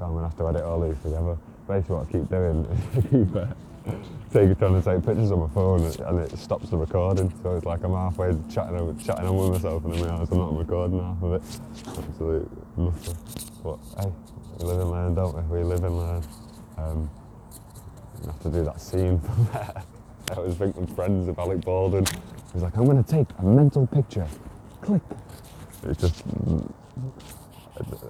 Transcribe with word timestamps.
I'm 0.00 0.14
gonna 0.14 0.28
have 0.28 0.36
to 0.38 0.48
edit 0.48 0.62
all 0.62 0.80
these 0.80 0.98
together. 1.02 1.36
Basically, 1.68 1.96
what 1.96 2.08
I 2.08 2.12
keep 2.12 2.28
doing 2.28 2.64
is 2.96 3.04
keep 3.10 3.36
uh, 3.36 3.46
taking 4.32 4.56
trying 4.56 4.80
to 4.80 4.82
take 4.82 5.04
pictures 5.04 5.30
on 5.32 5.40
my 5.40 5.48
phone 5.48 5.84
and 5.84 6.20
it 6.20 6.38
stops 6.38 6.70
the 6.70 6.76
recording. 6.76 7.32
So 7.42 7.56
it's 7.56 7.66
like 7.66 7.82
I'm 7.84 7.92
halfway 7.92 8.34
chatting 8.48 8.98
chatting 8.98 9.26
on 9.26 9.36
with 9.36 9.62
myself 9.62 9.84
and 9.84 9.94
then 9.94 10.04
realise 10.04 10.30
I'm 10.30 10.38
not 10.38 10.56
recording 10.56 11.00
half 11.00 11.22
of 11.22 11.34
it. 11.34 11.42
Absolute 11.86 12.50
nothing. 12.78 13.16
But 13.62 13.78
hey, 13.98 14.12
we 14.58 14.64
live 14.66 14.80
and 14.80 14.90
learn, 14.90 15.14
don't 15.14 15.50
we? 15.50 15.58
We 15.58 15.64
live 15.64 15.84
and 15.84 15.98
learn. 15.98 16.22
Um, 16.78 17.10
have 18.26 18.42
to 18.42 18.50
do 18.50 18.64
that 18.64 18.80
scene 18.80 19.18
from 19.20 19.48
there. 19.52 19.82
I 20.36 20.40
was 20.40 20.54
thinking 20.54 20.86
friends 20.86 21.28
of 21.28 21.38
Alec 21.38 21.62
Baldwin. 21.62 22.06
He's 22.52 22.62
like, 22.62 22.76
I'm 22.76 22.86
to 23.02 23.10
take 23.10 23.26
a 23.38 23.44
mental 23.44 23.86
picture. 23.86 24.26
Click. 24.80 25.02
It's 25.84 26.00
just, 26.00 26.24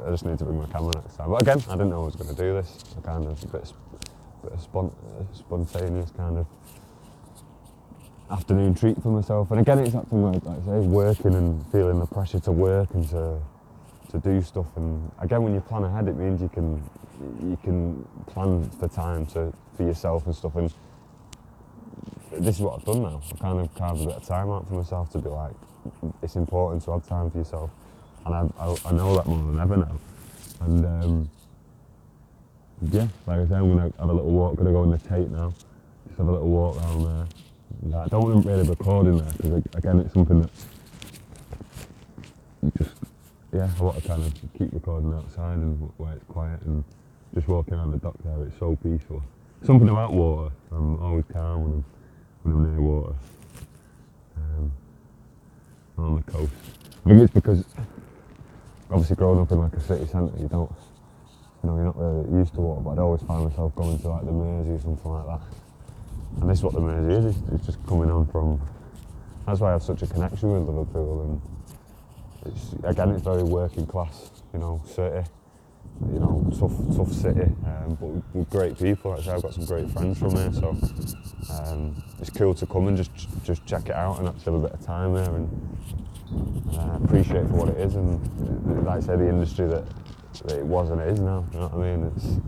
I- 0.07 0.11
just 0.11 0.25
need 0.25 0.39
to 0.39 0.45
bring 0.45 0.59
my 0.59 0.67
camera 0.67 0.93
next 0.95 1.17
time. 1.17 1.31
But 1.31 1.43
again, 1.43 1.59
I 1.69 1.73
didn't 1.73 1.91
know 1.91 2.03
I 2.03 2.07
was 2.07 2.17
going 2.17 2.35
to 2.35 2.41
do 2.41 2.55
this. 2.55 2.85
I 2.97 3.01
kind 3.01 3.27
of 3.27 3.43
a 3.43 3.47
bit, 3.47 3.73
bit 4.43 4.53
of 4.53 4.77
uh, 4.77 5.35
spontaneous 5.35 6.11
kind 6.17 6.39
of 6.39 6.47
afternoon 8.31 8.75
treat 8.75 9.01
for 9.03 9.09
myself. 9.09 9.51
And 9.51 9.61
again, 9.61 9.79
it's 9.81 9.93
that 9.93 10.09
thing 10.09 10.23
like, 10.23 10.45
like 10.45 10.59
I 10.63 10.67
say, 10.67 10.79
working 10.87 11.35
and 11.35 11.67
feeling 11.73 11.99
the 11.99 12.07
pressure 12.07 12.41
to 12.41 12.53
work 12.53 12.95
and 12.95 13.09
to 13.11 13.39
to 14.11 14.19
do 14.19 14.43
stuff. 14.43 14.67
And 14.77 15.11
again, 15.21 15.43
when 15.43 15.55
you 15.55 15.61
plan 15.61 15.85
ahead, 15.85 16.09
it 16.09 16.17
means 16.17 16.41
you 16.43 16.49
can 16.49 16.83
you 17.43 17.59
can 17.63 18.05
plan 18.27 18.69
for 18.71 18.89
time 18.89 19.27
to 19.27 19.53
for 19.77 19.83
yourself 19.85 20.27
and 20.27 20.35
stuff. 20.35 20.57
And 20.57 20.73
this 22.33 22.57
is 22.57 22.61
what 22.63 22.79
I've 22.79 22.85
done 22.85 23.03
now. 23.03 23.21
I've 23.31 23.39
kind 23.39 23.61
of 23.61 23.75
carved 23.75 24.03
a 24.03 24.07
bit 24.07 24.17
of 24.17 24.25
time 24.25 24.51
out 24.51 24.69
for 24.69 24.75
myself 24.75 25.11
to 25.11 25.19
be 25.19 25.29
like, 25.29 25.53
it's 26.23 26.37
important 26.37 26.83
to 26.85 26.93
have 26.93 27.07
time 27.07 27.31
for 27.31 27.39
yourself. 27.39 27.71
And 28.27 28.35
I, 28.35 28.49
I, 28.59 28.77
I 28.87 28.93
know 28.93 29.17
that 29.17 29.27
more 29.27 29.39
than 29.53 29.61
ever 29.61 29.77
now. 29.77 29.99
And 30.61 30.87
um, 30.87 31.31
yeah, 32.91 33.09
like 33.27 33.41
I 33.41 33.47
say, 33.47 33.55
I'm 33.57 33.71
gonna 33.77 33.83
have 33.83 34.11
a 34.11 34.13
little 34.13 34.31
walk. 34.31 34.57
Gonna 34.57 34.73
go 34.73 34.85
in 34.85 34.91
the 34.91 34.99
Tate 34.99 35.31
now. 35.31 35.53
Just 36.07 36.19
have 36.19 36.29
a 36.29 36.33
little 36.33 36.49
walk 36.49 36.77
around 36.79 37.05
there. 37.05 37.27
And 37.83 37.95
I 37.95 38.07
don't 38.09 38.23
want 38.25 38.43
to 38.43 38.49
really 38.49 38.69
record 38.69 39.07
in 39.07 39.19
there 39.19 39.33
because 39.37 39.63
again, 39.75 40.01
it's 40.01 40.15
something 40.15 40.43
that 40.43 40.51
just 42.79 42.91
yeah, 43.53 43.69
I 43.79 43.83
want 43.83 44.03
to 44.03 44.09
kind 44.09 44.23
of 44.25 44.35
keep 44.59 44.73
recording 44.73 45.13
outside 45.15 45.59
and 45.59 45.79
wh- 45.79 46.01
where 46.01 46.13
it's 46.15 46.25
quiet 46.27 46.61
and 46.63 46.85
just 47.35 47.49
walking 47.49 47.75
around 47.75 47.93
the 47.93 47.99
dock 47.99 48.15
there. 48.25 48.43
It's 48.47 48.59
so 48.59 48.77
peaceful. 48.77 49.23
Something 49.65 49.89
about 49.89 50.13
water. 50.13 50.55
I'm 50.73 51.03
always 51.03 51.25
calm 51.33 51.63
when 51.65 51.73
I'm 51.73 51.85
when 52.43 52.55
I'm 52.55 52.73
near 52.73 52.81
water. 52.83 53.15
Um, 54.37 54.73
on 55.99 56.17
the 56.17 56.33
coast. 56.33 56.53
I 57.05 57.09
think 57.11 57.23
it's 57.23 57.35
because 57.35 57.65
obviously 58.91 59.17
growing 59.17 59.41
up 59.41 59.51
in 59.53 59.59
like 59.59 59.75
a 59.75 59.81
city 59.81 60.07
centre, 60.07 60.37
you 60.39 60.49
don't, 60.49 60.71
you 61.63 61.69
know, 61.69 61.77
you're 61.77 61.85
not 61.85 61.97
really 61.97 62.39
used 62.39 62.55
to 62.55 62.61
water. 62.61 62.81
But 62.81 62.91
I'd 62.91 62.99
always 62.99 63.23
find 63.23 63.45
myself 63.45 63.75
going 63.75 63.99
to 63.99 64.09
like 64.09 64.25
the 64.25 64.33
Mersey 64.33 64.71
or 64.71 64.81
something 64.81 65.11
like 65.13 65.27
that. 65.27 65.41
And 66.41 66.51
this 66.51 66.59
is 66.59 66.65
what 66.65 66.75
the 66.75 66.81
Mersey 66.81 67.29
is. 67.29 67.37
It's, 67.53 67.67
just 67.67 67.87
coming 67.87 68.11
on 68.11 68.27
from. 68.27 68.61
That's 69.47 69.61
why 69.61 69.71
I 69.71 69.73
have 69.73 69.83
such 69.83 70.03
a 70.03 70.07
connection 70.07 70.53
with 70.53 70.63
Liverpool 70.63 71.23
and 71.23 71.43
it's, 72.47 72.73
again, 72.85 73.11
it's 73.11 73.23
very 73.23 73.43
working 73.43 73.87
class, 73.87 74.31
you 74.53 74.59
know, 74.59 74.83
city, 74.87 75.27
you 76.13 76.19
know, 76.19 76.47
tough, 76.59 76.73
tough 76.97 77.13
city, 77.13 77.53
um, 77.67 77.97
but 78.01 78.35
with 78.35 78.51
great 78.51 78.79
people. 78.79 79.15
Actually, 79.15 79.33
I've 79.33 79.43
got 79.43 79.55
some 79.55 79.67
great 79.67 79.91
friends 79.91 80.19
from 80.19 80.37
here, 80.37 80.53
so 80.53 80.71
um, 81.53 82.03
it's 82.21 82.31
cool 82.31 82.55
to 82.55 82.67
come 82.67 82.89
and 82.89 82.97
just 82.97 83.11
just 83.45 83.65
check 83.67 83.89
it 83.89 83.95
out 83.95 84.19
and 84.19 84.29
actually 84.29 84.53
have 84.53 84.55
a 84.55 84.69
bit 84.69 84.73
of 84.73 84.85
time 84.85 85.15
there 85.15 85.35
and 85.35 85.49
uh, 86.75 86.99
appreciate 87.05 87.47
for 87.49 87.55
what 87.55 87.69
it 87.69 87.79
is. 87.79 87.95
And 87.95 88.85
like 88.85 88.99
I 88.99 89.01
say, 89.01 89.17
the 89.17 89.29
industry 89.29 89.67
that, 89.69 89.85
that 90.45 90.59
it 90.59 90.65
was 90.65 90.91
and 90.91 91.01
it 91.01 91.09
is 91.09 91.21
now. 91.21 91.45
You 91.53 91.61
know 91.61 91.69
what 91.69 91.87
I 91.87 91.97
mean? 91.97 92.13
It's 92.17 92.39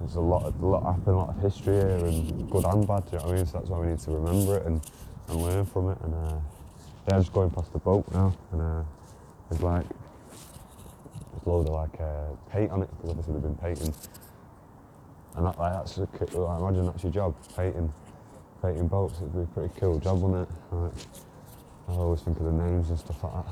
there's 0.00 0.14
a 0.14 0.20
lot, 0.20 0.44
of, 0.44 0.62
a 0.62 0.66
lot 0.66 0.82
happened, 0.82 1.08
a 1.08 1.18
lot 1.18 1.28
of 1.28 1.42
history 1.42 1.74
here, 1.74 2.04
and 2.04 2.50
good 2.50 2.64
and 2.64 2.86
bad. 2.86 3.04
You 3.12 3.18
know 3.18 3.24
what 3.24 3.32
I 3.32 3.36
mean? 3.36 3.46
So 3.46 3.58
that's 3.58 3.68
why 3.68 3.80
we 3.80 3.88
need 3.88 3.98
to 3.98 4.10
remember 4.12 4.56
it 4.56 4.66
and, 4.66 4.80
and 5.28 5.42
learn 5.42 5.66
from 5.66 5.90
it. 5.90 5.98
And 6.02 6.14
uh, 6.14 6.38
yeah, 7.08 7.18
just 7.18 7.32
going 7.32 7.50
past 7.50 7.72
the 7.72 7.80
boat 7.80 8.10
now, 8.12 8.34
and 8.52 8.62
uh, 8.62 8.82
there's 9.48 9.62
like 9.62 9.86
there's 11.32 11.44
a 11.44 11.48
load 11.50 11.66
of 11.66 11.74
like 11.74 12.00
uh, 12.00 12.34
paint 12.50 12.70
on 12.70 12.82
it 12.82 12.90
because 12.96 13.10
obviously 13.10 13.34
they've 13.34 13.42
been 13.42 13.56
painting, 13.56 13.94
and 15.36 15.46
that, 15.46 15.58
like, 15.58 15.72
that's 15.72 15.98
a, 15.98 16.00
like, 16.00 16.60
imagine 16.60 16.86
that's 16.86 17.02
your 17.02 17.12
job, 17.12 17.34
painting, 17.56 17.92
painting 18.62 18.88
boats. 18.88 19.18
It'd 19.18 19.34
be 19.34 19.42
a 19.42 19.46
pretty 19.46 19.74
cool 19.78 19.98
job, 19.98 20.22
wouldn't 20.22 20.48
it? 20.48 20.54
Like, 20.72 20.92
I 21.90 21.94
always 21.94 22.20
think 22.20 22.38
of 22.38 22.44
the 22.44 22.52
names 22.52 22.88
and 22.90 22.98
stuff 22.98 23.22
like 23.24 23.32
that. 23.32 23.46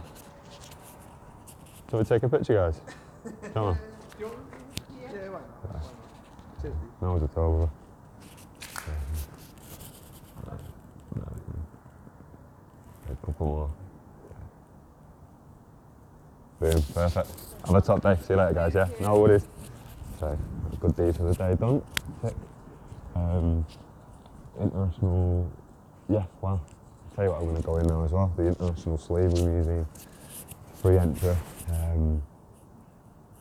Shall 1.90 1.98
we 1.98 2.04
take 2.04 2.22
a 2.22 2.28
picture, 2.28 2.54
guys? 2.54 2.80
Come 3.54 3.64
on. 3.64 3.78
Yeah, 4.20 4.28
why 5.28 5.40
not? 5.72 5.84
Cheers. 6.62 6.74
No 7.02 7.12
one's 7.12 7.24
at 7.24 7.36
all. 7.36 7.70
A 13.10 13.26
couple 13.26 13.46
more. 13.46 13.70
Boom, 16.60 16.82
perfect. 16.94 17.30
Have 17.66 17.74
a 17.74 17.80
top 17.80 18.02
day. 18.02 18.16
See 18.22 18.34
you 18.34 18.36
later, 18.36 18.54
guys. 18.54 18.74
Yeah, 18.74 18.88
no 19.00 19.18
worries. 19.20 19.44
So, 20.20 20.38
good 20.80 20.96
deed 20.96 21.16
for 21.16 21.24
the 21.24 21.34
day 21.34 21.56
done. 21.56 21.82
Um, 23.14 23.66
international. 24.60 25.50
Yeah, 26.08 26.24
well, 26.40 26.60
tell 27.18 27.24
you 27.24 27.32
what, 27.32 27.40
I'm 27.40 27.48
going 27.48 27.56
to 27.56 27.66
go 27.66 27.76
in 27.78 27.86
now 27.88 28.04
as 28.04 28.12
well. 28.12 28.32
The 28.36 28.46
International 28.46 28.96
Slavery 28.96 29.42
Museum. 29.42 29.86
Free 30.80 30.98
entry. 30.98 31.34
Um, 31.68 32.22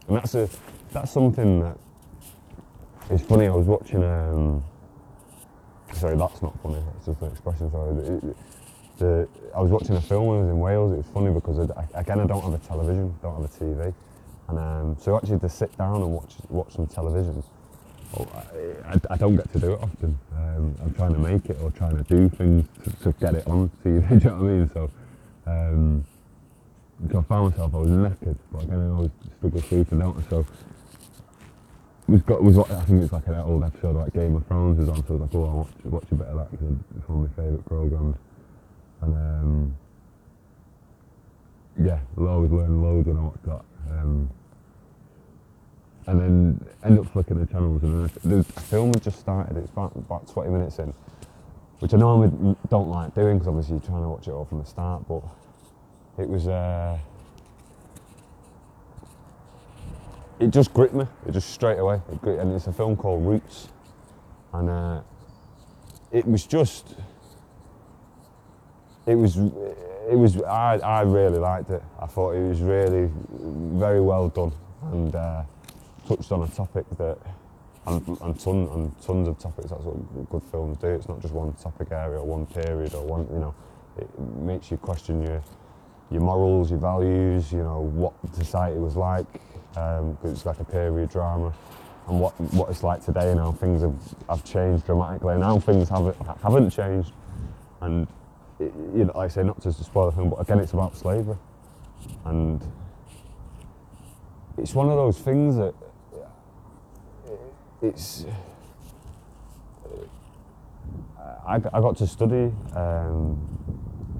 and 0.08 0.18
that's 0.18 0.34
a 0.34 0.50
that's 0.92 1.12
something 1.12 1.60
that 1.60 1.78
it's 3.12 3.24
funny, 3.24 3.46
I 3.46 3.52
was 3.52 3.68
watching. 3.68 4.04
Um, 4.04 4.64
sorry, 5.94 6.18
that's 6.18 6.42
not 6.42 6.60
funny. 6.64 6.82
That's 6.92 7.06
just 7.06 7.22
an 7.22 7.32
expression. 7.32 7.70
Sorry. 7.70 8.34
The, 8.98 9.30
I 9.56 9.62
was 9.62 9.70
watching 9.70 9.96
a 9.96 10.02
film 10.02 10.26
when 10.26 10.38
I 10.38 10.42
was 10.42 10.50
in 10.50 10.60
Wales. 10.60 10.94
It 10.94 10.98
was 10.98 11.06
funny 11.14 11.32
because 11.32 11.60
I, 11.60 12.00
again, 12.00 12.20
I 12.20 12.26
don't 12.26 12.42
have 12.42 12.54
a 12.54 12.58
television, 12.58 13.14
don't 13.22 13.40
have 13.40 13.46
a 13.46 13.64
TV, 13.64 13.94
and 14.48 14.58
um, 14.58 14.98
so 15.00 15.16
actually 15.16 15.38
to 15.38 15.50
sit 15.50 15.78
down 15.78 16.02
and 16.02 16.12
watch 16.12 16.34
watch 16.50 16.74
some 16.74 16.88
television, 16.88 17.44
I, 18.16 18.94
I, 18.94 19.00
I 19.12 19.18
don't 19.18 19.36
get 19.36 19.52
to 19.54 19.60
do 19.60 19.74
it 19.74 19.80
often. 19.82 20.18
Um, 20.36 20.76
I'm 20.82 20.94
trying 20.94 21.14
to 21.14 21.20
make 21.20 21.46
it 21.50 21.58
or 21.62 21.72
trying 21.72 21.98
to 21.98 22.04
do 22.04 22.30
things 22.30 22.66
to, 22.84 22.92
to 23.04 23.12
get 23.20 23.36
it 23.36 23.48
on 23.48 23.70
TV. 23.86 24.08
do 24.08 24.16
you 24.16 24.20
know 24.22 24.36
what 24.36 24.42
I 24.42 24.44
mean? 24.44 24.72
So. 24.74 24.92
Um, 25.46 26.06
so 27.12 27.20
I 27.20 27.24
found 27.24 27.52
myself, 27.52 27.76
I 27.76 27.78
was 27.78 27.90
knackered, 27.90 28.38
but 28.52 28.64
again, 28.64 28.82
I 28.82 28.90
always 28.90 29.12
struggle 29.38 29.62
sleeping, 29.62 30.00
don't 30.00 30.18
I? 30.18 30.30
So 30.30 30.46
we've 32.08 32.26
got 32.26 32.44
was 32.44 32.56
what 32.56 32.72
I 32.72 32.84
think 32.86 33.04
it's 33.04 33.14
like 33.14 33.28
an 33.28 33.36
old 33.36 33.64
episode 33.64 33.96
like 33.96 34.14
Game 34.14 34.36
of 34.36 34.46
Thrones 34.48 34.80
is 34.80 34.90
on, 34.90 35.06
so 35.06 35.14
I 35.14 35.18
was 35.18 35.22
like, 35.22 35.36
oh, 35.36 35.46
I'll 35.46 35.58
watch, 35.58 35.70
watch 35.86 36.12
a 36.12 36.16
bit 36.16 36.28
of 36.28 36.38
that 36.38 36.52
because 36.52 36.76
it's 36.98 37.08
one 37.08 37.24
of 37.24 37.38
my 37.38 37.44
favourite 37.44 37.66
programs. 37.66 38.16
And 39.02 39.14
um, 39.14 39.76
yeah, 41.80 42.00
I'll 42.18 42.28
always 42.28 42.52
learn 42.52 42.82
loads 42.82 43.08
when 43.08 43.18
I 43.18 43.22
watch 43.22 43.40
that. 43.46 43.62
Um, 43.92 44.30
and 46.08 46.20
then 46.20 46.68
end 46.84 47.00
up 47.00 47.06
flicking 47.12 47.38
the 47.38 47.46
channels, 47.46 47.84
and 47.84 48.10
there's 48.24 48.48
a 48.50 48.60
film 48.62 48.94
had 48.94 49.04
just 49.04 49.20
started. 49.20 49.58
It's 49.58 49.70
about 49.70 49.96
about 49.96 50.28
20 50.28 50.50
minutes 50.50 50.80
in, 50.80 50.94
which 51.80 51.94
I 51.94 51.98
normally 51.98 52.56
don't 52.70 52.90
like 52.90 53.14
doing 53.14 53.38
because 53.38 53.50
obviously 53.50 53.76
you're 53.76 53.86
trying 53.86 54.04
to 54.04 54.10
watch 54.10 54.28
it 54.28 54.32
all 54.32 54.46
from 54.46 54.60
the 54.60 54.66
start, 54.66 55.08
but 55.08 55.22
it 56.18 56.28
was. 56.28 56.48
Uh, 56.48 56.98
it 60.40 60.52
just 60.52 60.74
gripped 60.74 60.94
me. 60.94 61.06
It 61.28 61.32
just 61.32 61.50
straight 61.50 61.80
away. 61.80 62.02
It 62.12 62.22
grit, 62.22 62.40
and 62.40 62.54
it's 62.54 62.68
a 62.68 62.74
film 62.74 62.96
called 62.96 63.26
Roots, 63.26 63.68
and 64.54 64.70
uh, 64.70 65.02
it 66.12 66.26
was 66.26 66.46
just. 66.46 66.96
It 69.06 69.16
was. 69.16 69.38
It 69.38 70.16
was. 70.16 70.42
I, 70.44 70.78
I 70.78 71.02
really 71.02 71.40
liked 71.40 71.70
it. 71.70 71.84
I 72.00 72.06
thought 72.06 72.32
it 72.32 72.48
was 72.48 72.62
really 72.62 73.12
very 73.30 74.00
well 74.00 74.30
done 74.30 74.54
and 74.92 75.16
uh, 75.16 75.44
touched 76.08 76.32
on 76.32 76.44
a 76.44 76.48
topic 76.48 76.86
that. 76.98 77.18
And, 77.86 78.06
and, 78.20 78.38
ton, 78.38 78.68
and 78.74 79.02
tons 79.02 79.30
of 79.30 79.40
topics. 79.40 79.70
That's 79.70 79.84
what 79.84 80.30
good 80.30 80.44
films 80.52 80.78
do. 80.78 80.88
It's 80.88 81.08
not 81.08 81.22
just 81.22 81.34
one 81.34 81.54
topic 81.54 81.90
area 81.94 82.20
or 82.20 82.26
one 82.26 82.46
period 82.46 82.94
or 82.94 83.02
one. 83.06 83.26
You 83.32 83.40
know, 83.40 83.56
it 83.98 84.10
makes 84.20 84.70
you 84.70 84.76
question 84.76 85.22
your 85.22 85.42
your 86.12 86.20
morals, 86.20 86.70
your 86.70 86.82
values. 86.82 87.50
You 87.54 87.60
know 87.60 87.80
what 87.80 88.14
society 88.36 88.78
was 88.78 88.98
like 88.98 89.26
um, 89.78 90.14
because 90.14 90.32
it's 90.32 90.46
like 90.46 90.60
a 90.60 90.66
period 90.66 91.10
drama, 91.10 91.54
and 92.08 92.20
what 92.20 92.40
what 92.54 92.70
it's 92.70 92.84
like 92.84 93.04
today 93.04 93.32
and 93.32 93.40
how 93.40 93.52
things 93.52 93.82
have, 93.82 93.96
have 94.30 94.44
changed 94.44 94.86
dramatically 94.86 95.36
and 95.36 95.44
how 95.44 95.60
things 95.60 95.90
haven't 95.90 96.18
haven't 96.42 96.70
changed. 96.72 97.14
And 97.82 98.08
it, 98.60 98.74
you 98.96 99.06
know, 99.06 99.14
like 99.16 99.32
I 99.32 99.34
say, 99.34 99.44
not 99.44 99.62
to 99.62 99.72
spoil 99.72 100.08
the 100.08 100.16
film, 100.16 100.30
but 100.32 100.42
again, 100.42 100.60
it's 100.60 100.74
about 100.74 100.98
slavery, 100.98 101.38
and 102.26 102.62
it's 104.58 104.74
one 104.74 104.90
of 104.90 104.96
those 104.96 105.20
things 105.20 105.56
that 105.58 105.76
it's. 107.82 108.26
I, 111.46 111.56
I 111.56 111.80
got 111.82 111.96
to 111.98 112.08
study 112.08 112.52
um, 112.76 113.40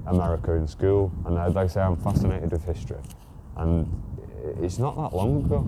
America 0.06 0.52
in 0.52 0.66
school, 0.66 1.12
and 1.26 1.38
I, 1.38 1.46
like 1.48 1.56
I 1.56 1.66
say, 1.66 1.80
I'm 1.80 1.96
fascinated 1.96 2.50
with 2.52 2.64
history, 2.64 2.96
and 3.56 3.86
it's 4.62 4.78
not 4.78 4.96
that 4.96 5.14
long 5.16 5.44
ago. 5.44 5.66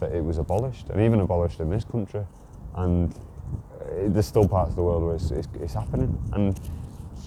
that 0.00 0.12
it 0.12 0.24
was 0.24 0.38
abolished, 0.38 0.88
and 0.90 1.00
even 1.00 1.20
abolished 1.20 1.60
in 1.60 1.70
this 1.70 1.84
country. 1.84 2.24
And 2.74 3.12
uh, 3.14 4.08
there's 4.08 4.26
still 4.26 4.46
parts 4.46 4.70
of 4.70 4.76
the 4.76 4.82
world 4.82 5.02
where 5.04 5.14
it's, 5.14 5.30
it's, 5.30 5.48
it's 5.60 5.74
happening. 5.74 6.16
And 6.32 6.58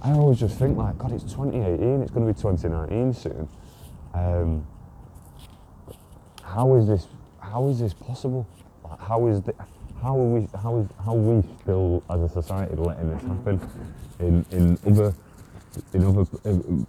I 0.02 0.12
always 0.12 0.40
just 0.40 0.58
think 0.58 0.78
like, 0.78 0.98
God, 0.98 1.12
it's 1.12 1.24
2018. 1.24 2.02
It's 2.02 2.12
going 2.12 2.26
to 2.26 2.34
be 2.34 2.40
2019 2.40 3.14
soon. 3.14 3.50
Um, 4.14 4.68
how 6.44 6.76
is 6.76 6.88
this? 6.88 7.08
How 7.40 7.68
is 7.68 7.80
this 7.80 7.94
possible? 7.94 8.48
Like, 8.84 9.00
How 9.00 9.28
is 9.28 9.42
the, 9.42 9.54
how 10.02 10.20
are 10.20 10.24
we? 10.24 10.48
How 10.62 10.78
is 10.80 10.88
how 11.06 11.14
we 11.14 11.44
still 11.62 12.04
as 12.10 12.22
a 12.22 12.30
society 12.30 12.76
letting 12.76 13.12
this 13.12 13.22
happen 13.22 13.62
in 14.20 14.46
in 14.52 14.78
other 14.86 15.14
in 15.94 16.04
other 16.04 16.26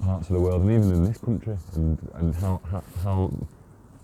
parts 0.03 0.29
of 0.29 0.35
the 0.35 0.41
world 0.41 0.63
and 0.63 0.71
even 0.71 0.93
in 0.93 1.05
this 1.05 1.19
country? 1.19 1.57
And 1.75 1.99
and 2.15 2.35
how 2.37 2.61
how 3.03 3.31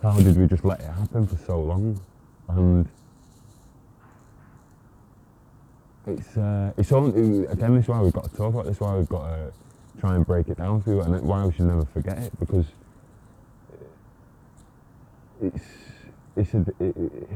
how, 0.02 0.20
did 0.20 0.36
we 0.36 0.46
just 0.46 0.64
let 0.64 0.80
it 0.80 0.86
happen 0.86 1.26
for 1.26 1.36
so 1.38 1.60
long? 1.60 2.00
And 2.48 2.88
it's 6.06 6.36
uh, 6.36 6.72
it's 6.76 6.92
again 6.92 7.74
this 7.74 7.84
is 7.84 7.88
why 7.88 8.00
we've 8.00 8.12
got 8.12 8.30
to 8.30 8.36
talk 8.36 8.52
about 8.52 8.66
this. 8.66 8.78
Why 8.78 8.96
we've 8.96 9.08
got 9.08 9.28
to 9.28 9.52
try 10.00 10.16
and 10.16 10.26
break 10.26 10.48
it 10.48 10.58
down 10.58 10.82
for 10.82 10.90
you, 10.90 11.00
and 11.00 11.20
why 11.22 11.44
we 11.44 11.52
should 11.52 11.66
never 11.66 11.84
forget 11.86 12.18
it 12.18 12.38
because 12.38 12.66
it's 15.40 15.64
it's 16.36 16.54
a, 16.54 16.60
it, 16.78 16.96
it, 16.96 17.28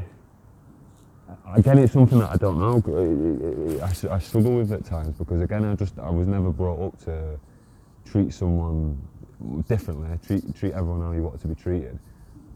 again 1.55 1.79
it's 1.79 1.93
something 1.93 2.19
that 2.19 2.31
I 2.31 2.37
don't 2.37 2.58
know. 2.58 3.81
I, 3.82 4.14
I 4.14 4.19
struggle 4.19 4.56
with 4.56 4.73
at 4.73 4.84
times 4.84 5.17
because 5.19 5.40
again 5.40 5.64
I 5.64 5.75
just 5.75 5.99
I 5.99 6.11
was 6.11 6.26
never 6.26 6.50
brought 6.50 6.81
up 6.81 6.99
to 7.05 7.38
treat 8.05 8.32
someone 8.32 9.00
differently. 9.69 10.08
Treat 10.26 10.55
treat 10.55 10.73
everyone 10.73 11.00
how 11.02 11.12
you 11.12 11.23
want 11.23 11.40
to 11.40 11.49
be 11.49 11.55
treated, 11.55 11.99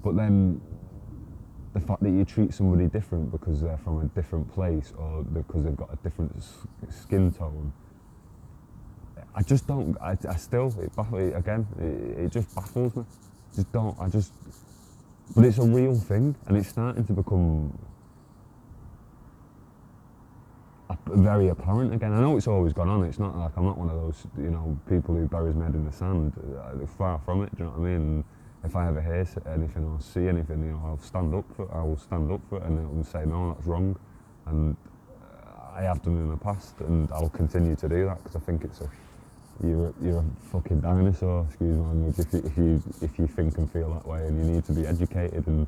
but 0.02 0.16
then 0.16 0.60
the 1.74 1.80
fact 1.80 2.02
that 2.02 2.10
you 2.10 2.24
treat 2.24 2.54
somebody 2.54 2.86
different 2.86 3.30
because 3.30 3.60
they're 3.60 3.76
from 3.76 4.00
a 4.00 4.06
different 4.06 4.50
place 4.52 4.94
or 4.96 5.22
because 5.24 5.64
they've 5.64 5.76
got 5.76 5.92
a 5.92 5.96
different 6.02 6.32
skin 6.88 7.30
tone. 7.32 7.72
I 9.34 9.42
just 9.42 9.66
don't. 9.66 9.96
I, 10.00 10.16
I 10.28 10.36
still 10.36 10.74
it 10.80 10.96
baffles 10.96 11.34
again. 11.34 11.66
It, 11.78 12.24
it 12.24 12.32
just 12.32 12.54
baffles 12.54 12.96
me. 12.96 13.04
Just 13.54 13.70
don't. 13.72 13.94
I 14.00 14.08
just. 14.08 14.32
But 15.34 15.44
it's 15.44 15.58
a 15.58 15.62
real 15.66 15.94
thing, 15.94 16.34
and 16.46 16.56
it's 16.56 16.68
starting 16.68 17.04
to 17.04 17.12
become 17.12 17.76
very 21.06 21.48
apparent 21.48 21.94
again. 21.94 22.12
I 22.12 22.20
know 22.20 22.36
it's 22.36 22.48
always 22.48 22.72
gone 22.72 22.88
on. 22.88 23.04
It's 23.04 23.18
not 23.18 23.36
like 23.36 23.52
I'm 23.56 23.64
not 23.64 23.78
one 23.78 23.88
of 23.88 23.96
those 23.96 24.26
you 24.36 24.50
know 24.50 24.78
people 24.88 25.14
who 25.14 25.26
buries 25.26 25.54
my 25.54 25.66
head 25.66 25.74
in 25.74 25.84
the 25.84 25.92
sand. 25.92 26.32
Uh, 26.36 26.86
Far 26.98 27.20
from 27.24 27.42
it. 27.42 27.56
Do 27.56 27.64
you 27.64 27.70
know 27.70 27.76
what 27.76 27.86
I 27.88 27.98
mean? 27.98 28.24
If 28.64 28.74
I 28.74 28.88
ever 28.88 29.00
hear 29.00 29.26
anything 29.46 29.84
or 29.84 30.00
see 30.00 30.26
anything, 30.26 30.64
you 30.64 30.72
know, 30.72 30.82
I'll 30.84 30.98
stand 30.98 31.34
up 31.34 31.44
for 31.54 31.64
it. 31.66 31.70
I 31.72 31.82
will 31.82 31.98
stand 31.98 32.32
up 32.32 32.40
for 32.48 32.56
it 32.58 32.64
and 32.64 32.80
I'll 32.80 33.04
say 33.04 33.24
no, 33.24 33.54
that's 33.54 33.66
wrong. 33.66 33.96
And 34.46 34.76
uh, 35.22 35.78
I 35.78 35.82
have 35.82 36.02
done 36.02 36.14
in 36.14 36.30
the 36.30 36.36
past, 36.36 36.74
and 36.80 37.10
I'll 37.12 37.28
continue 37.28 37.76
to 37.76 37.88
do 37.88 38.06
that 38.06 38.18
because 38.18 38.34
I 38.34 38.40
think 38.40 38.64
it's 38.64 38.80
a 38.80 38.90
you're 39.62 39.88
a, 39.88 39.94
you're 40.02 40.18
a 40.18 40.24
fucking 40.52 40.80
dinosaur. 40.80 41.46
Excuse 41.48 41.76
my 41.76 41.86
language. 41.88 42.18
If 42.18 42.32
you, 42.32 42.42
if 42.44 42.56
you 42.56 42.82
if 43.02 43.18
you 43.18 43.26
think 43.26 43.58
and 43.58 43.70
feel 43.70 43.92
that 43.94 44.06
way, 44.06 44.26
and 44.26 44.36
you 44.38 44.52
need 44.52 44.64
to 44.64 44.72
be 44.72 44.86
educated, 44.86 45.46
and 45.46 45.66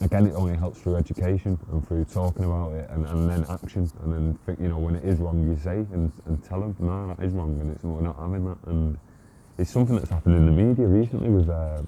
again, 0.00 0.26
it 0.26 0.34
only 0.34 0.56
helps 0.56 0.80
through 0.80 0.96
education 0.96 1.58
and 1.70 1.86
through 1.86 2.04
talking 2.06 2.44
about 2.44 2.72
it, 2.72 2.88
and, 2.90 3.06
and 3.06 3.28
then 3.28 3.44
action, 3.50 3.90
and 4.02 4.12
then 4.12 4.38
think, 4.46 4.60
you 4.60 4.68
know 4.68 4.78
when 4.78 4.96
it 4.96 5.04
is 5.04 5.18
wrong, 5.18 5.42
you 5.46 5.56
say 5.62 5.86
and, 5.92 6.10
and 6.26 6.42
tell 6.44 6.60
them, 6.60 6.74
no, 6.78 7.14
that 7.14 7.24
is 7.24 7.32
wrong, 7.32 7.58
and 7.60 7.70
it's 7.72 7.84
we're 7.84 8.00
not 8.00 8.18
having 8.18 8.44
that, 8.46 8.58
and 8.66 8.98
it's 9.58 9.70
something 9.70 9.96
that's 9.96 10.10
happened 10.10 10.36
in 10.36 10.46
the 10.46 10.52
media 10.52 10.86
recently 10.86 11.28
with 11.28 11.48
uh, 11.48 11.82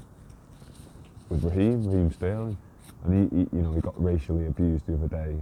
with 1.29 1.43
Raheem, 1.45 1.85
Raheem 1.87 2.13
Sterling, 2.13 2.57
and 3.05 3.31
he, 3.31 3.37
he 3.37 3.57
you 3.57 3.63
know 3.63 3.73
he 3.73 3.81
got 3.81 4.01
racially 4.03 4.47
abused 4.47 4.87
the 4.87 4.95
other 4.95 5.09
day 5.09 5.37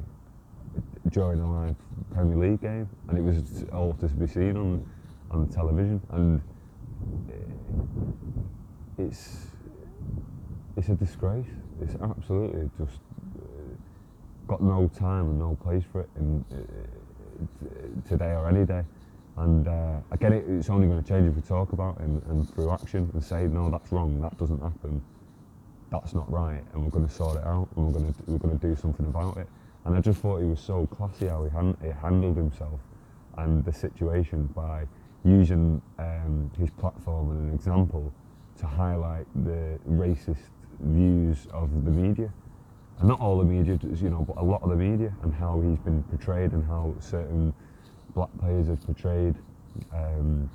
during 1.10 1.40
a 1.40 1.52
live 1.52 1.76
Premier 2.14 2.36
League 2.36 2.60
game, 2.60 2.88
and 3.08 3.18
it 3.18 3.22
was 3.22 3.64
all 3.72 3.94
to 3.94 4.06
be 4.06 4.26
seen 4.26 4.56
on 4.56 4.86
on 5.32 5.48
television, 5.48 6.00
and 6.10 6.40
eh, 7.30 9.04
it's 9.06 9.49
it's 10.80 10.88
a 10.88 10.94
disgrace. 10.94 11.44
It's 11.82 11.94
absolutely 12.02 12.70
just 12.78 13.00
uh, 13.38 13.42
got 14.46 14.62
no 14.62 14.90
time 14.98 15.26
and 15.26 15.38
no 15.38 15.58
place 15.62 15.84
for 15.92 16.00
it 16.00 16.08
in 16.16 16.42
uh, 16.50 18.08
today 18.08 18.32
or 18.32 18.48
any 18.48 18.64
day. 18.64 18.82
And 19.36 19.68
uh, 19.68 20.00
get 20.18 20.32
it, 20.32 20.44
it's 20.48 20.70
only 20.70 20.88
going 20.88 21.02
to 21.02 21.06
change 21.06 21.28
if 21.28 21.36
we 21.36 21.42
talk 21.42 21.74
about 21.74 21.98
it 21.98 22.04
and, 22.04 22.22
and 22.30 22.54
through 22.54 22.70
action 22.70 23.10
and 23.12 23.22
say, 23.22 23.46
no, 23.46 23.70
that's 23.70 23.92
wrong, 23.92 24.22
that 24.22 24.38
doesn't 24.38 24.60
happen, 24.62 25.02
that's 25.90 26.14
not 26.14 26.30
right, 26.32 26.62
and 26.72 26.82
we're 26.82 26.90
going 26.90 27.06
to 27.06 27.12
sort 27.12 27.36
it 27.36 27.44
out 27.44 27.68
and 27.76 27.86
we're 27.86 28.00
going 28.00 28.14
to 28.14 28.22
we're 28.26 28.38
going 28.38 28.58
to 28.58 28.66
do 28.66 28.74
something 28.74 29.04
about 29.04 29.36
it. 29.36 29.48
And 29.84 29.94
I 29.94 30.00
just 30.00 30.20
thought 30.20 30.38
he 30.38 30.46
was 30.46 30.60
so 30.60 30.86
classy 30.86 31.26
how 31.26 31.44
he, 31.44 31.50
han- 31.50 31.76
he 31.82 31.90
handled 31.90 32.38
himself 32.38 32.80
and 33.36 33.62
the 33.66 33.72
situation 33.72 34.46
by 34.54 34.86
using 35.24 35.82
um, 35.98 36.50
his 36.58 36.70
platform 36.70 37.32
and 37.32 37.50
an 37.50 37.54
example 37.54 38.10
to 38.60 38.66
highlight 38.66 39.26
the 39.44 39.78
racist 39.86 40.48
views 40.80 41.46
of 41.52 41.84
the 41.84 41.90
media. 41.90 42.32
And 42.98 43.08
not 43.08 43.20
all 43.20 43.38
the 43.38 43.44
media, 43.44 43.78
you 43.82 44.10
know, 44.10 44.24
but 44.26 44.36
a 44.36 44.44
lot 44.44 44.62
of 44.62 44.70
the 44.70 44.76
media 44.76 45.12
and 45.22 45.32
how 45.32 45.60
he's 45.60 45.78
been 45.78 46.02
portrayed 46.04 46.52
and 46.52 46.64
how 46.66 46.94
certain 47.00 47.54
black 48.14 48.28
players 48.38 48.68
are 48.68 48.76
portrayed. 48.76 49.36
Um, 49.92 50.50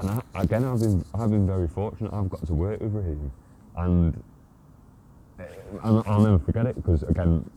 and 0.00 0.10
I, 0.10 0.42
again, 0.42 0.64
I've 0.64 0.80
been, 0.80 1.04
I've 1.14 1.30
been 1.30 1.46
very 1.46 1.68
fortunate. 1.68 2.12
I've 2.12 2.30
got 2.30 2.46
to 2.46 2.54
work 2.54 2.80
with 2.80 2.94
Raheem, 2.94 3.30
and 3.76 4.22
uh, 5.38 5.42
I'll, 5.82 6.02
I'll 6.06 6.20
never 6.20 6.38
forget 6.38 6.64
it 6.66 6.76
because 6.76 7.02
again, 7.02 7.48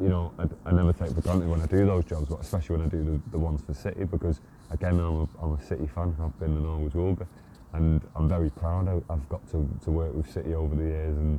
you 0.00 0.08
know, 0.08 0.32
I, 0.38 0.46
I 0.68 0.72
never 0.72 0.92
take 0.92 1.12
for 1.12 1.20
granted 1.20 1.48
when 1.48 1.60
I 1.60 1.66
do 1.66 1.86
those 1.86 2.04
jobs, 2.04 2.28
but 2.28 2.40
especially 2.40 2.78
when 2.78 2.86
I 2.86 2.88
do 2.88 3.04
the, 3.04 3.20
the 3.30 3.38
ones 3.38 3.60
for 3.64 3.74
City 3.74 4.04
because 4.04 4.40
again, 4.70 4.98
I'm 4.98 5.20
a, 5.20 5.28
I'm 5.42 5.52
a 5.52 5.62
City 5.62 5.86
fan, 5.86 6.16
I've 6.20 6.38
been 6.40 6.56
and 6.56 6.66
always 6.66 6.94
will 6.94 7.14
be, 7.14 7.24
and 7.72 8.00
I'm 8.16 8.28
very 8.28 8.50
proud. 8.50 8.88
I, 8.88 9.12
I've 9.12 9.28
got 9.28 9.46
to, 9.50 9.68
to 9.84 9.90
work 9.90 10.14
with 10.14 10.30
City 10.30 10.54
over 10.54 10.74
the 10.74 10.84
years, 10.84 11.16
and 11.16 11.38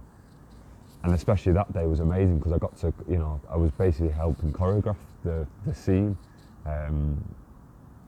and 1.04 1.14
especially 1.14 1.54
that 1.54 1.74
day 1.74 1.86
was 1.86 2.00
amazing 2.00 2.38
because 2.38 2.52
I 2.54 2.60
got 2.60 2.78
to, 2.78 2.94
you 3.10 3.18
know, 3.18 3.42
I 3.50 3.58
was 3.58 3.72
basically 3.72 4.10
helping 4.12 4.54
choreograph 4.54 4.98
the, 5.24 5.48
the 5.66 5.74
scene. 5.74 6.16
Um, 6.66 7.24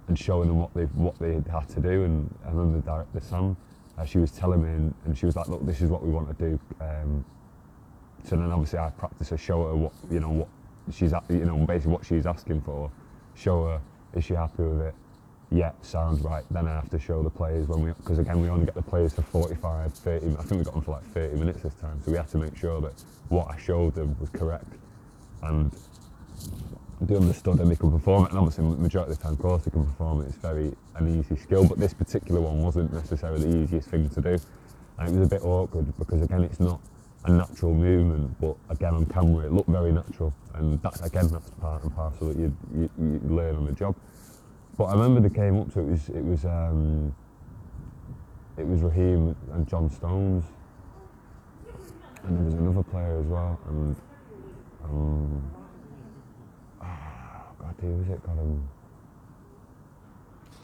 and 0.08 0.20
showing 0.20 0.48
them 0.48 0.60
what 0.60 0.74
they 0.74 0.84
what 0.84 1.18
they 1.20 1.34
had 1.52 1.68
to 1.70 1.80
do. 1.80 2.04
And 2.04 2.34
I 2.46 2.50
remember 2.50 2.78
the 2.78 2.84
director 2.84 3.20
Sam, 3.22 3.56
uh, 3.98 4.06
she 4.06 4.18
was 4.18 4.32
telling 4.32 4.62
me, 4.64 4.70
and, 4.70 4.94
and 5.06 5.18
she 5.18 5.26
was 5.26 5.36
like, 5.36 5.48
"Look, 5.48 5.66
this 5.66 5.82
is 5.82 5.90
what 5.90 6.04
we 6.04 6.10
want 6.12 6.28
to 6.38 6.50
do." 6.50 6.60
Um, 6.82 7.26
so 8.24 8.36
then 8.36 8.52
obviously 8.52 8.80
I 8.80 8.90
practice 8.92 9.30
her, 9.30 9.38
show 9.38 9.68
her 9.68 9.76
what 9.76 9.94
you 10.12 10.20
know 10.20 10.30
what 10.30 10.48
she's 10.92 11.14
you 11.30 11.46
know 11.46 11.58
basically 11.58 11.94
what 11.94 12.06
she's 12.06 12.26
asking 12.26 12.62
for. 12.62 12.92
Show 13.36 13.66
her 13.68 13.82
is 14.14 14.24
she 14.26 14.34
happy 14.34 14.64
with 14.64 14.82
it? 14.82 14.96
Yeah, 15.54 15.72
sounds 15.84 16.22
right. 16.22 16.44
Then 16.50 16.68
I 16.68 16.74
have 16.74 16.90
to 16.90 17.00
show 17.00 17.22
the 17.22 17.30
players 17.30 17.68
when 17.68 17.82
we 17.82 17.92
because 17.92 18.18
again 18.18 18.42
we 18.42 18.50
only 18.50 18.66
get 18.66 18.74
the 18.74 18.82
players 18.82 19.14
for 19.14 19.22
45, 19.22 19.94
30. 19.94 20.26
I 20.26 20.42
think 20.42 20.52
we 20.60 20.64
got 20.64 20.74
them 20.74 20.82
for 20.82 20.92
like 20.92 21.04
30 21.14 21.38
minutes 21.38 21.62
this 21.62 21.76
time, 21.76 22.02
so 22.04 22.12
we 22.12 22.18
had 22.18 22.28
to 22.30 22.40
make 22.40 22.58
sure 22.58 22.82
that 22.82 22.94
what 23.30 23.48
I 23.50 23.58
showed 23.60 23.94
them 23.94 24.16
was 24.20 24.30
correct 24.32 24.66
and 25.44 25.72
they 27.02 27.16
understood 27.16 27.60
and 27.60 27.70
they 27.70 27.76
could 27.76 27.92
perform 27.92 28.26
it. 28.26 28.30
And 28.32 28.40
obviously, 28.40 28.64
the 28.68 28.78
majority 28.78 29.12
of 29.12 29.18
the 29.18 29.24
time, 29.24 29.34
of 29.34 29.40
course, 29.40 29.64
they 29.64 29.72
can 29.72 29.86
perform 29.86 30.22
it. 30.22 30.30
It's 30.30 30.38
very 30.38 30.74
an 30.96 31.20
easy 31.20 31.40
skill, 31.40 31.68
but 31.68 31.78
this 31.78 31.94
particular 31.94 32.42
one 32.42 32.62
wasn't 32.62 32.92
necessarily 32.94 33.52
the 33.52 33.58
easiest 33.58 33.90
thing 33.90 34.10
to 34.10 34.22
do. 34.22 34.40
And 34.98 35.10
it 35.10 35.20
was 35.20 35.28
a 35.28 35.30
bit 35.30 35.44
awkward 35.44 35.94
because, 35.98 36.22
again, 36.22 36.44
it's 36.44 36.60
not 36.60 36.80
a 37.26 37.32
natural 37.32 37.74
movement, 37.74 38.40
but 38.40 38.56
again, 38.70 38.94
on 38.94 39.06
camera, 39.08 39.46
it 39.46 39.52
looked 39.52 39.70
very 39.70 39.92
natural. 39.92 40.34
And 40.54 40.82
that's, 40.82 41.02
again, 41.02 41.28
that's 41.28 41.50
part 41.52 41.84
and 41.84 41.94
parcel 41.96 42.30
that 42.30 42.38
you, 42.38 42.56
you, 42.76 42.90
you 42.98 43.22
learn 43.24 43.56
on 43.56 43.66
the 43.66 43.72
job. 43.74 43.96
But 44.78 44.86
I 44.86 44.94
remember 44.94 45.28
they 45.28 45.34
came 45.34 45.60
up 45.60 45.72
to 45.74 45.82
it 45.82 45.86
was 45.86 46.10
it 46.10 46.24
was 46.24 46.46
um, 46.46 47.14
it 48.58 48.68
was 48.68 48.82
Raheem 48.82 49.36
and 49.52 49.68
John 49.68 49.90
Stones, 49.90 50.46
and 52.24 52.38
there 52.38 52.46
was 52.46 52.54
another 52.56 52.84
player 52.84 53.20
as 53.20 53.28
well, 53.28 53.60
and 53.68 53.96
um, 54.84 55.52
God, 56.82 57.76
who 57.82 57.88
was 57.88 58.10
it? 58.10 58.22
Him. 58.26 58.68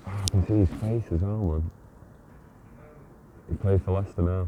Oh, 0.07 0.11
I 0.11 0.27
can 0.31 0.47
see 0.47 0.53
his 0.53 0.81
face 0.81 1.11
as 1.13 1.21
well, 1.21 1.37
man. 1.37 1.71
He 3.47 3.55
plays 3.57 3.81
for 3.85 3.91
Leicester 3.91 4.21
now. 4.23 4.47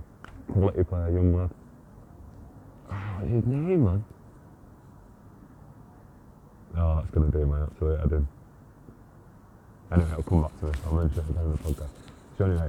Quality 0.51 0.83
player, 0.83 1.11
young 1.11 1.35
lad. 1.35 1.49
Oh, 2.89 2.93
what's 3.19 3.31
his 3.31 3.45
name, 3.45 3.85
man? 3.85 4.03
Oh, 6.77 6.95
that's 6.95 7.11
to 7.11 7.37
do 7.37 7.45
my 7.45 7.61
absolute 7.63 7.99
head 7.99 8.11
in. 8.11 8.27
Anyway, 9.91 10.09
I'll 10.11 10.23
come 10.23 10.41
back 10.41 10.59
to 10.59 10.65
this. 10.67 10.75
It 10.75 10.91
again 11.29 11.43
in 11.45 11.51
the 11.51 11.57
podcast. 11.57 11.89
So 12.37 12.45
anyway, 12.45 12.67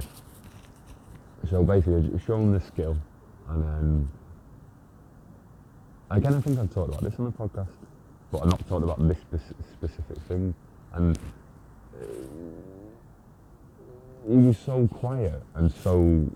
so 1.49 1.63
basically, 1.63 2.11
it's 2.13 2.25
showing 2.25 2.51
the 2.51 2.59
skill, 2.61 2.97
and 3.49 3.63
then 3.63 4.09
again, 6.11 6.33
I 6.33 6.41
think 6.41 6.59
I've 6.59 6.73
talked 6.73 6.89
about 6.89 7.03
this 7.03 7.19
on 7.19 7.25
the 7.25 7.31
podcast, 7.31 7.69
but 8.31 8.39
I've 8.39 8.49
not 8.49 8.67
talked 8.67 8.83
about 8.83 9.07
this 9.07 9.17
specific 9.73 10.17
thing. 10.27 10.53
And 10.93 11.17
uh, 11.17 12.05
he 14.27 14.37
was 14.37 14.57
so 14.57 14.87
quiet 14.87 15.41
and 15.55 15.71
so 15.71 16.29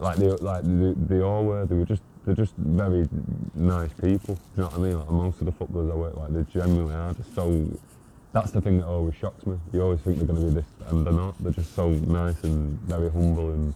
like 0.00 0.16
they 0.16 0.28
like 0.28 0.62
they, 0.64 0.94
they 1.16 1.22
all 1.22 1.44
were. 1.44 1.66
They 1.66 1.76
were 1.76 1.84
just 1.84 2.02
they're 2.24 2.34
just 2.34 2.54
very 2.56 3.08
nice 3.54 3.92
people. 3.92 4.34
Do 4.34 4.40
you 4.56 4.62
know 4.62 4.68
what 4.68 4.74
I 4.74 4.78
mean? 4.78 4.98
Like 4.98 5.10
most 5.10 5.40
of 5.40 5.46
the 5.46 5.52
footballers 5.52 5.90
I 5.90 5.94
work 5.94 6.16
like, 6.16 6.32
they 6.32 6.42
genuinely 6.52 6.94
are 6.94 7.14
just 7.14 7.34
so. 7.34 7.66
That's 8.32 8.52
the 8.52 8.60
thing 8.60 8.78
that 8.78 8.86
always 8.86 9.16
shocks 9.16 9.44
me. 9.46 9.58
You 9.72 9.82
always 9.82 10.00
think 10.00 10.18
they're 10.18 10.26
going 10.26 10.40
to 10.40 10.46
be 10.46 10.54
this, 10.54 10.66
and 10.88 11.04
they're 11.04 11.12
not. 11.12 11.34
They're 11.42 11.52
just 11.52 11.74
so 11.74 11.90
nice 11.90 12.42
and 12.44 12.78
very 12.80 13.10
humble, 13.10 13.50
and 13.50 13.74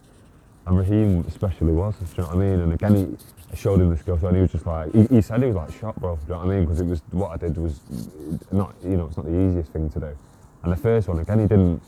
and 0.65 0.77
Raheem 0.77 1.25
especially 1.27 1.73
was. 1.73 1.95
Do 1.95 2.05
you 2.05 2.23
know 2.23 2.29
what 2.29 2.37
I 2.37 2.39
mean? 2.39 2.59
And 2.61 2.73
again, 2.73 2.95
he, 2.95 3.17
I 3.51 3.55
showed 3.55 3.81
him 3.81 3.89
the 3.89 3.97
skill, 3.97 4.17
and 4.23 4.35
he 4.35 4.41
was 4.41 4.51
just 4.51 4.65
like, 4.65 4.93
he, 4.93 5.05
he 5.07 5.21
said 5.21 5.41
he 5.41 5.47
was 5.47 5.55
like 5.55 5.73
shocked, 5.73 5.99
bro. 5.99 6.15
Do 6.15 6.21
you 6.23 6.29
know 6.29 6.37
what 6.39 6.47
I 6.47 6.49
mean? 6.55 6.65
Because 6.65 6.79
it 6.81 6.85
was 6.85 7.01
what 7.11 7.31
I 7.31 7.37
did 7.37 7.57
was 7.57 7.79
not, 8.51 8.73
you 8.83 8.97
know, 8.97 9.07
it's 9.07 9.17
not 9.17 9.25
the 9.25 9.39
easiest 9.39 9.71
thing 9.71 9.89
to 9.91 9.99
do. 9.99 10.17
And 10.63 10.71
the 10.71 10.77
first 10.77 11.07
one, 11.07 11.19
again, 11.19 11.39
he 11.39 11.47
didn't 11.47 11.81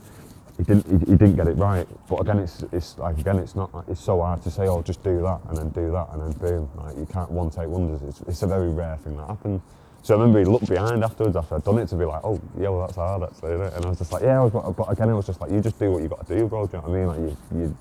he 0.58 0.64
didn't 0.64 0.86
he, 0.86 0.98
he 1.10 1.16
didn't 1.16 1.36
get 1.36 1.48
it 1.48 1.56
right. 1.56 1.86
But 2.08 2.20
again, 2.20 2.38
it's 2.38 2.64
it's 2.72 2.98
like 2.98 3.18
again, 3.18 3.38
it's 3.38 3.56
not 3.56 3.70
it's 3.88 4.00
so 4.00 4.20
hard 4.20 4.42
to 4.42 4.50
say, 4.50 4.68
oh, 4.68 4.82
just 4.82 5.02
do 5.02 5.22
that 5.22 5.40
and 5.48 5.56
then 5.56 5.70
do 5.70 5.90
that 5.92 6.08
and 6.12 6.22
then 6.22 6.32
boom. 6.32 6.70
Like 6.76 6.96
you 6.96 7.06
can't 7.06 7.30
one 7.30 7.50
take 7.50 7.68
wonders. 7.68 8.02
It's, 8.02 8.20
it's 8.28 8.42
a 8.42 8.46
very 8.46 8.68
rare 8.68 8.96
thing 8.98 9.16
that 9.16 9.26
happens. 9.26 9.62
So 10.02 10.14
I 10.14 10.18
remember 10.18 10.38
he 10.38 10.44
looked 10.44 10.68
behind 10.68 11.04
afterwards 11.04 11.36
after 11.36 11.56
I'd 11.56 11.64
done 11.64 11.78
it 11.78 11.88
to 11.88 11.96
be 11.96 12.04
like, 12.04 12.22
oh, 12.24 12.40
yeah, 12.58 12.68
well, 12.68 12.86
that's 12.86 12.96
hard, 12.96 13.22
actually, 13.24 13.52
isn't 13.54 13.66
it? 13.66 13.74
And 13.74 13.84
I 13.84 13.88
was 13.88 13.98
just 13.98 14.12
like, 14.12 14.22
yeah, 14.22 14.40
I 14.40 14.44
was, 14.44 14.74
but 14.74 14.90
again, 14.90 15.10
it 15.10 15.14
was 15.14 15.26
just 15.26 15.40
like, 15.40 15.50
you 15.50 15.60
just 15.60 15.78
do 15.78 15.90
what 15.90 16.02
you 16.02 16.08
got 16.08 16.26
to 16.26 16.38
do, 16.38 16.46
bro. 16.46 16.66
Do 16.66 16.76
you 16.76 16.82
know 16.82 16.88
what 16.88 16.96
I 16.96 16.98
mean? 16.98 17.06
Like 17.08 17.36
you, 17.52 17.58
you 17.60 17.76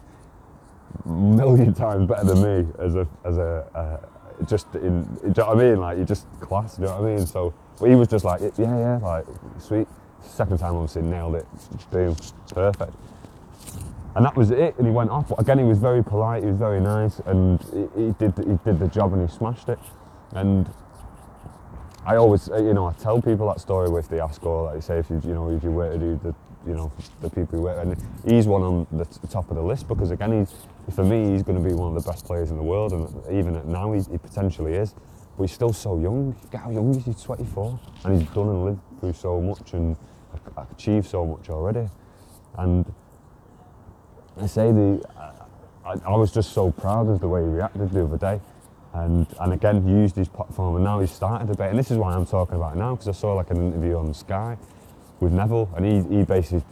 million 1.05 1.73
times 1.73 2.07
better 2.07 2.25
than 2.25 2.65
me 2.65 2.71
as 2.79 2.95
a 2.95 3.07
as 3.23 3.37
a 3.37 3.67
uh, 3.75 4.45
just 4.45 4.67
in. 4.75 5.03
Do 5.03 5.19
you 5.27 5.33
know 5.37 5.47
what 5.47 5.57
I 5.57 5.63
mean? 5.63 5.79
Like 5.79 5.97
you're 5.97 6.05
just 6.05 6.25
class. 6.39 6.75
Do 6.75 6.83
you 6.83 6.87
know 6.87 7.01
what 7.01 7.09
I 7.09 7.15
mean? 7.15 7.25
So 7.25 7.53
he 7.79 7.95
was 7.95 8.07
just 8.07 8.25
like, 8.25 8.41
yeah, 8.57 8.77
yeah, 8.77 8.97
like 8.97 9.25
sweet. 9.59 9.87
Second 10.21 10.57
time, 10.57 10.75
obviously, 10.75 11.03
nailed 11.03 11.35
it. 11.35 11.45
Boom, 11.91 12.15
perfect. 12.53 12.93
And 14.15 14.25
that 14.25 14.35
was 14.35 14.51
it. 14.51 14.75
And 14.77 14.87
he 14.87 14.91
went 14.91 15.11
off. 15.11 15.31
Again, 15.37 15.59
he 15.59 15.63
was 15.63 15.77
very 15.77 16.03
polite. 16.03 16.43
He 16.43 16.49
was 16.49 16.57
very 16.57 16.81
nice, 16.81 17.19
and 17.25 17.61
he, 17.71 18.05
he 18.05 18.11
did 18.13 18.33
he 18.37 18.57
did 18.65 18.79
the 18.79 18.87
job, 18.87 19.13
and 19.13 19.27
he 19.27 19.35
smashed 19.35 19.69
it. 19.69 19.79
And 20.31 20.69
I 22.07 22.15
always, 22.15 22.49
uh, 22.49 22.55
you 22.55 22.73
know, 22.73 22.85
I 22.85 22.93
tell 22.93 23.21
people 23.21 23.47
that 23.49 23.59
story 23.59 23.89
with 23.89 24.07
the 24.07 24.23
or 24.43 24.73
like 24.73 24.81
say 24.81 24.99
if 24.99 25.09
you, 25.09 25.21
you 25.25 25.33
know, 25.33 25.51
if 25.51 25.61
you 25.61 25.71
were 25.71 25.91
to 25.91 25.97
do 25.99 26.19
the, 26.23 26.33
you 26.65 26.73
know, 26.73 26.89
the 27.19 27.29
people 27.29 27.57
who 27.57 27.63
were, 27.63 27.77
and 27.77 27.97
he's 28.25 28.47
one 28.47 28.61
on 28.61 28.87
the 28.93 29.03
t- 29.03 29.19
top 29.29 29.49
of 29.51 29.57
the 29.57 29.61
list 29.61 29.89
because 29.89 30.11
again, 30.11 30.39
he's 30.39 30.55
for 30.95 31.03
me, 31.03 31.31
he's 31.31 31.43
going 31.43 31.61
to 31.61 31.69
be 31.69 31.75
one 31.75 31.93
of 31.93 32.01
the 32.01 32.09
best 32.09 32.23
players 32.23 32.49
in 32.49 32.55
the 32.55 32.63
world, 32.63 32.93
and 32.93 33.37
even 33.37 33.57
at 33.57 33.67
now, 33.67 33.91
he, 33.91 33.99
he 34.09 34.17
potentially 34.17 34.75
is. 34.75 34.95
But 35.35 35.43
he's 35.43 35.51
still 35.51 35.73
so 35.73 35.99
young. 35.99 36.33
How 36.53 36.71
young 36.71 36.95
is 36.95 37.03
he? 37.03 37.13
24, 37.13 37.79
and 38.05 38.21
he's 38.21 38.29
done 38.29 38.47
and 38.47 38.63
lived 38.63 38.79
through 39.01 39.11
so 39.11 39.41
much 39.41 39.73
and 39.73 39.97
achieved 40.71 41.07
so 41.07 41.25
much 41.25 41.49
already. 41.49 41.89
And 42.57 42.85
I 44.39 44.45
say 44.45 44.71
the, 44.71 45.03
I, 45.85 45.95
I 46.05 46.15
was 46.15 46.31
just 46.31 46.53
so 46.53 46.71
proud 46.71 47.09
of 47.09 47.19
the 47.19 47.27
way 47.27 47.41
he 47.41 47.47
reacted 47.47 47.91
the 47.91 48.05
other 48.05 48.17
day 48.17 48.39
and 48.93 49.27
and 49.39 49.53
again 49.53 49.87
used 49.87 50.15
his 50.15 50.27
platform 50.27 50.75
and 50.75 50.83
now 50.83 50.99
he's 50.99 51.11
started 51.11 51.49
a 51.49 51.55
bit 51.55 51.69
and 51.69 51.77
this 51.79 51.91
is 51.91 51.97
why 51.97 52.13
I'm 52.13 52.25
talking 52.25 52.55
about 52.55 52.75
it 52.75 52.79
now 52.79 52.95
because 52.95 53.07
I 53.07 53.11
saw 53.11 53.33
like 53.33 53.51
an 53.51 53.57
interview 53.57 53.97
on 53.97 54.13
Sky 54.13 54.57
with 55.19 55.33
Neville 55.33 55.69
and 55.75 55.85
he, 55.85 56.17
he 56.17 56.23
basically 56.23 56.63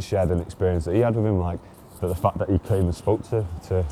shared 0.00 0.30
an 0.30 0.40
experience 0.40 0.84
that 0.86 0.94
he 0.94 1.00
had 1.00 1.14
with 1.14 1.26
him 1.26 1.38
like 1.38 1.60
that 2.00 2.08
the 2.08 2.14
fact 2.14 2.38
that 2.38 2.50
he 2.50 2.58
came 2.58 2.84
and 2.84 2.94
spoke 2.94 3.22
to 3.30 3.46
to 3.68 3.84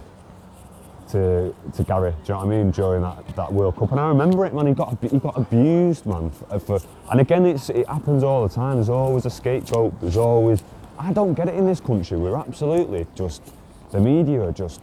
to, 1.11 1.55
to 1.75 1.85
Gary, 1.85 2.13
do 2.13 2.17
you 2.19 2.35
know 2.35 2.37
what 2.39 2.47
I 2.47 2.49
mean, 2.49 2.71
during 2.71 3.03
that, 3.03 3.37
that 3.37 3.53
World 3.53 3.77
Cup. 3.77 3.91
And 3.91 4.01
I 4.01 4.09
remember 4.09 4.47
it, 4.47 4.55
man, 4.55 4.67
he 4.67 4.75
got, 4.75 4.97
he 5.03 5.19
got 5.19 5.37
abused, 5.37 6.07
man. 6.07 6.31
For, 6.31 6.53
uh, 6.53 6.59
for, 6.59 6.81
and 7.11 7.21
again, 7.21 7.47
it's, 7.47 7.69
it 7.71 7.89
happens 7.89 8.23
all 8.23 8.47
the 8.47 8.55
time. 8.55 8.77
There's 8.77 8.89
always 8.89 9.27
a 9.27 9.31
scapegoat. 9.31 10.01
There's 10.01 10.17
always, 10.17 10.63
I 10.99 11.13
don't 11.13 11.35
get 11.35 11.49
it 11.49 11.55
in 11.55 11.67
this 11.67 11.81
country. 11.81 12.17
We're 12.17 12.37
absolutely 12.37 13.07
just, 13.15 13.43
the 13.91 14.01
media 14.01 14.43
are 14.43 14.53
just 14.53 14.81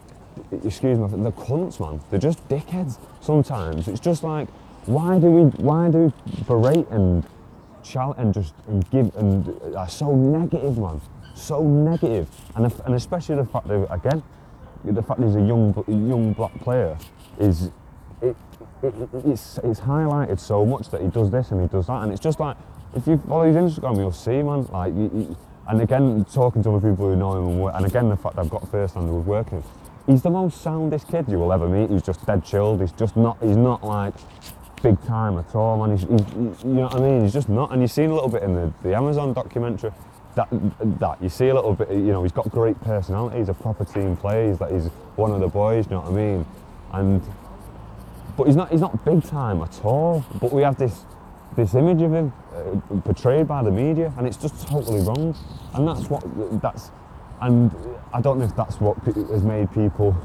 excuse 0.64 0.98
me, 0.98 1.06
the 1.22 1.32
cunts, 1.32 1.80
man. 1.80 2.00
They're 2.10 2.18
just 2.18 2.46
dickheads 2.48 2.98
sometimes. 3.20 3.88
It's 3.88 4.00
just 4.00 4.22
like, 4.22 4.48
why 4.86 5.18
do 5.18 5.26
we, 5.26 5.42
why 5.62 5.90
do 5.90 6.12
berate 6.46 6.88
and 6.90 7.24
shout 7.82 8.18
and 8.18 8.34
just 8.34 8.54
and 8.66 8.88
give 8.90 9.14
and 9.16 9.48
are 9.74 9.84
uh, 9.84 9.86
so 9.86 10.14
negative, 10.14 10.78
man. 10.78 11.00
So 11.34 11.62
negative, 11.62 12.28
and 12.56 12.66
if, 12.66 12.78
and 12.80 12.94
especially 12.94 13.36
the 13.36 13.44
fact 13.44 13.68
that 13.68 13.92
again, 13.92 14.22
the 14.84 15.02
fact 15.02 15.20
he's 15.20 15.36
a 15.36 15.40
young 15.40 15.72
young 15.86 16.32
black 16.32 16.54
player 16.60 16.98
is 17.38 17.70
it, 18.20 18.36
it, 18.82 18.94
it's 19.24 19.58
it's 19.58 19.80
highlighted 19.80 20.40
so 20.40 20.66
much 20.66 20.90
that 20.90 21.00
he 21.00 21.08
does 21.08 21.30
this 21.30 21.50
and 21.50 21.60
he 21.60 21.68
does 21.68 21.86
that, 21.86 22.02
and 22.02 22.12
it's 22.12 22.20
just 22.20 22.40
like 22.40 22.56
if 22.94 23.06
you 23.06 23.18
follow 23.28 23.44
his 23.44 23.56
Instagram, 23.56 23.96
you'll 23.98 24.12
see, 24.12 24.42
man. 24.42 24.66
Like, 24.66 24.94
you, 24.94 25.10
you, 25.14 25.36
and 25.68 25.82
again, 25.82 26.24
talking 26.32 26.62
to 26.62 26.70
other 26.70 26.90
people 26.90 27.10
who 27.10 27.16
know 27.16 27.36
him, 27.36 27.60
and, 27.60 27.76
and 27.76 27.86
again, 27.86 28.08
the 28.08 28.16
fact 28.16 28.38
I've 28.38 28.48
got 28.48 28.68
first 28.70 28.94
hand 28.94 29.14
was 29.14 29.24
working 29.26 29.62
he's 30.08 30.22
the 30.22 30.30
most 30.30 30.62
soundest 30.62 31.06
kid 31.08 31.26
you 31.28 31.38
will 31.38 31.52
ever 31.52 31.68
meet. 31.68 31.90
He's 31.90 32.02
just 32.02 32.24
dead 32.26 32.44
chilled. 32.44 32.80
He's 32.80 32.92
just 32.92 33.16
not. 33.16 33.36
He's 33.40 33.56
not 33.56 33.84
like 33.84 34.14
big 34.82 35.00
time 35.04 35.38
at 35.38 35.54
all, 35.54 35.76
man. 35.86 35.96
He's, 35.96 36.08
he's, 36.08 36.64
you 36.64 36.74
know 36.74 36.82
what 36.82 36.94
I 36.94 37.00
mean? 37.00 37.22
He's 37.22 37.32
just 37.32 37.48
not. 37.48 37.72
And 37.72 37.82
you've 37.82 37.92
seen 37.92 38.10
a 38.10 38.14
little 38.14 38.28
bit 38.28 38.42
in 38.42 38.54
the, 38.54 38.72
the 38.82 38.96
Amazon 38.96 39.32
documentary. 39.32 39.92
That, 40.34 40.48
that 41.00 41.22
you 41.22 41.28
see 41.28 41.48
a 41.48 41.54
little 41.54 41.74
bit. 41.74 41.90
You 41.90 42.12
know, 42.12 42.22
he's 42.22 42.32
got 42.32 42.50
great 42.50 42.80
personality. 42.80 43.38
He's 43.38 43.48
a 43.48 43.54
proper 43.54 43.84
team 43.84 44.16
player. 44.16 44.50
He's, 44.50 44.60
like, 44.60 44.72
he's 44.72 44.86
one 45.16 45.32
of 45.32 45.40
the 45.40 45.48
boys. 45.48 45.86
You 45.86 45.92
know 45.92 46.00
what 46.00 46.12
I 46.12 46.14
mean? 46.14 46.46
And 46.92 47.22
but 48.36 48.46
he's 48.46 48.56
not. 48.56 48.70
He's 48.70 48.80
not 48.80 49.04
big 49.04 49.22
time 49.24 49.60
at 49.62 49.84
all. 49.84 50.24
But 50.40 50.52
we 50.52 50.62
have 50.62 50.78
this 50.78 51.04
this 51.56 51.74
image 51.74 52.02
of 52.02 52.14
him 52.14 52.32
uh, 52.54 53.00
portrayed 53.00 53.48
by 53.48 53.62
the 53.62 53.70
media, 53.70 54.12
and 54.16 54.26
it's 54.26 54.36
just 54.36 54.66
totally 54.66 55.00
wrong. 55.00 55.34
And 55.74 55.88
that's 55.88 56.08
what 56.08 56.22
that's 56.62 56.92
and 57.40 57.72
I 58.12 58.20
don't 58.20 58.38
know 58.38 58.44
if 58.44 58.56
that's 58.56 58.80
what 58.80 58.96
has 59.04 59.42
made 59.42 59.72
people 59.72 60.16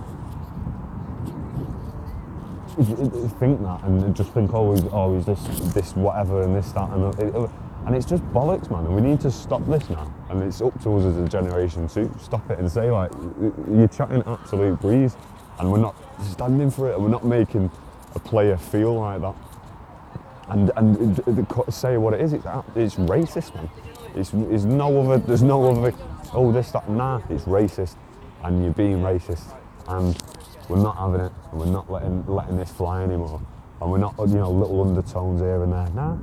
think 3.39 3.61
that 3.61 3.83
and 3.83 4.15
just 4.15 4.31
think 4.31 4.53
always, 4.53 4.83
oh, 4.85 4.89
always 4.89 5.27
oh, 5.27 5.35
this, 5.35 5.73
this, 5.73 5.95
whatever, 5.95 6.43
and 6.43 6.55
this, 6.55 6.71
that, 6.71 6.89
and 6.89 7.19
it, 7.19 7.35
oh, 7.35 7.51
and 7.85 7.95
it's 7.95 8.05
just 8.05 8.23
bollocks, 8.31 8.71
man. 8.71 8.85
And 8.85 8.95
we 8.95 9.01
need 9.01 9.19
to 9.21 9.31
stop 9.31 9.65
this 9.65 9.89
now. 9.89 10.11
And 10.29 10.41
it's 10.41 10.61
up 10.61 10.81
to 10.83 10.97
us 10.97 11.05
as 11.05 11.17
a 11.17 11.27
generation 11.27 11.87
to 11.89 12.09
stop 12.19 12.49
it 12.49 12.59
and 12.59 12.71
say, 12.71 12.89
like, 12.89 13.11
you're 13.69 13.89
chatting 13.89 14.23
absolute 14.25 14.79
breeze, 14.79 15.17
and 15.59 15.71
we're 15.71 15.79
not 15.79 15.95
standing 16.23 16.71
for 16.71 16.89
it, 16.89 16.95
and 16.95 17.03
we're 17.03 17.09
not 17.09 17.25
making 17.25 17.69
a 18.15 18.19
player 18.19 18.57
feel 18.57 18.95
like 18.95 19.21
that. 19.21 19.35
And 20.49 20.71
and 20.75 21.45
say 21.69 21.97
what 21.97 22.13
it 22.13 22.21
is. 22.21 22.33
It's 22.33 22.45
it's 22.75 22.95
racist, 22.95 23.55
man. 23.55 23.69
It's, 24.15 24.33
it's 24.33 24.63
no 24.65 25.01
other. 25.01 25.17
There's 25.17 25.43
no 25.43 25.69
other 25.69 25.93
oh 26.33 26.51
this, 26.51 26.71
that, 26.71 26.89
nah, 26.89 27.21
it's 27.29 27.45
racist, 27.45 27.95
and 28.43 28.63
you're 28.63 28.73
being 28.73 28.97
racist, 28.97 29.55
and 29.87 30.17
we're 30.69 30.81
not 30.81 30.97
having 30.97 31.21
it, 31.21 31.31
and 31.51 31.59
we're 31.59 31.65
not 31.67 31.89
letting 31.91 32.25
letting 32.27 32.57
this 32.57 32.71
fly 32.71 33.03
anymore, 33.03 33.41
and 33.81 33.91
we're 33.91 33.97
not, 33.97 34.15
you 34.19 34.35
know, 34.35 34.51
little 34.51 34.81
undertones 34.81 35.41
here 35.41 35.63
and 35.63 35.73
there. 35.73 35.89
Nah, 35.95 36.17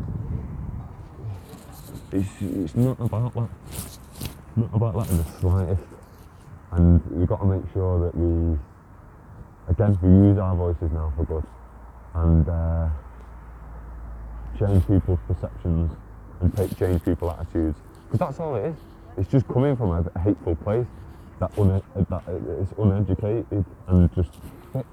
it's 2.12 2.29
it's 2.40 2.75
not 2.75 2.99
about 3.00 3.35
that. 3.35 3.49
Not 4.57 4.71
about 4.75 4.95
that 4.99 5.11
in 5.11 5.19
the 5.19 5.25
slightest. 5.38 5.83
And 6.73 7.00
we've 7.11 7.26
got 7.26 7.40
to 7.40 7.47
make 7.47 7.62
sure 7.73 7.99
that 8.00 8.17
we, 8.17 8.59
again, 9.69 9.99
we 10.02 10.09
use 10.29 10.38
our 10.38 10.55
voices 10.55 10.90
now 10.93 11.12
for 11.17 11.25
good, 11.25 11.45
and 12.14 12.49
uh, 12.49 12.88
change 14.59 14.87
people's 14.87 15.19
perceptions 15.26 15.90
and 16.40 16.57
take 16.57 16.76
change 16.79 17.05
people's 17.05 17.33
attitudes, 17.38 17.76
because 18.05 18.21
that's 18.21 18.40
all 18.40 18.55
it 18.57 18.67
is. 18.67 18.76
It's 19.17 19.31
just 19.31 19.47
coming 19.49 19.76
from 19.76 19.90
a, 19.90 20.21
hateful 20.21 20.57
place 20.57 20.87
that, 21.40 21.50
une, 21.59 21.83
that 21.95 22.23
is 22.61 22.69
uneducated 22.79 23.64
and 23.88 24.14
just 24.14 24.31
thick, 24.73 24.87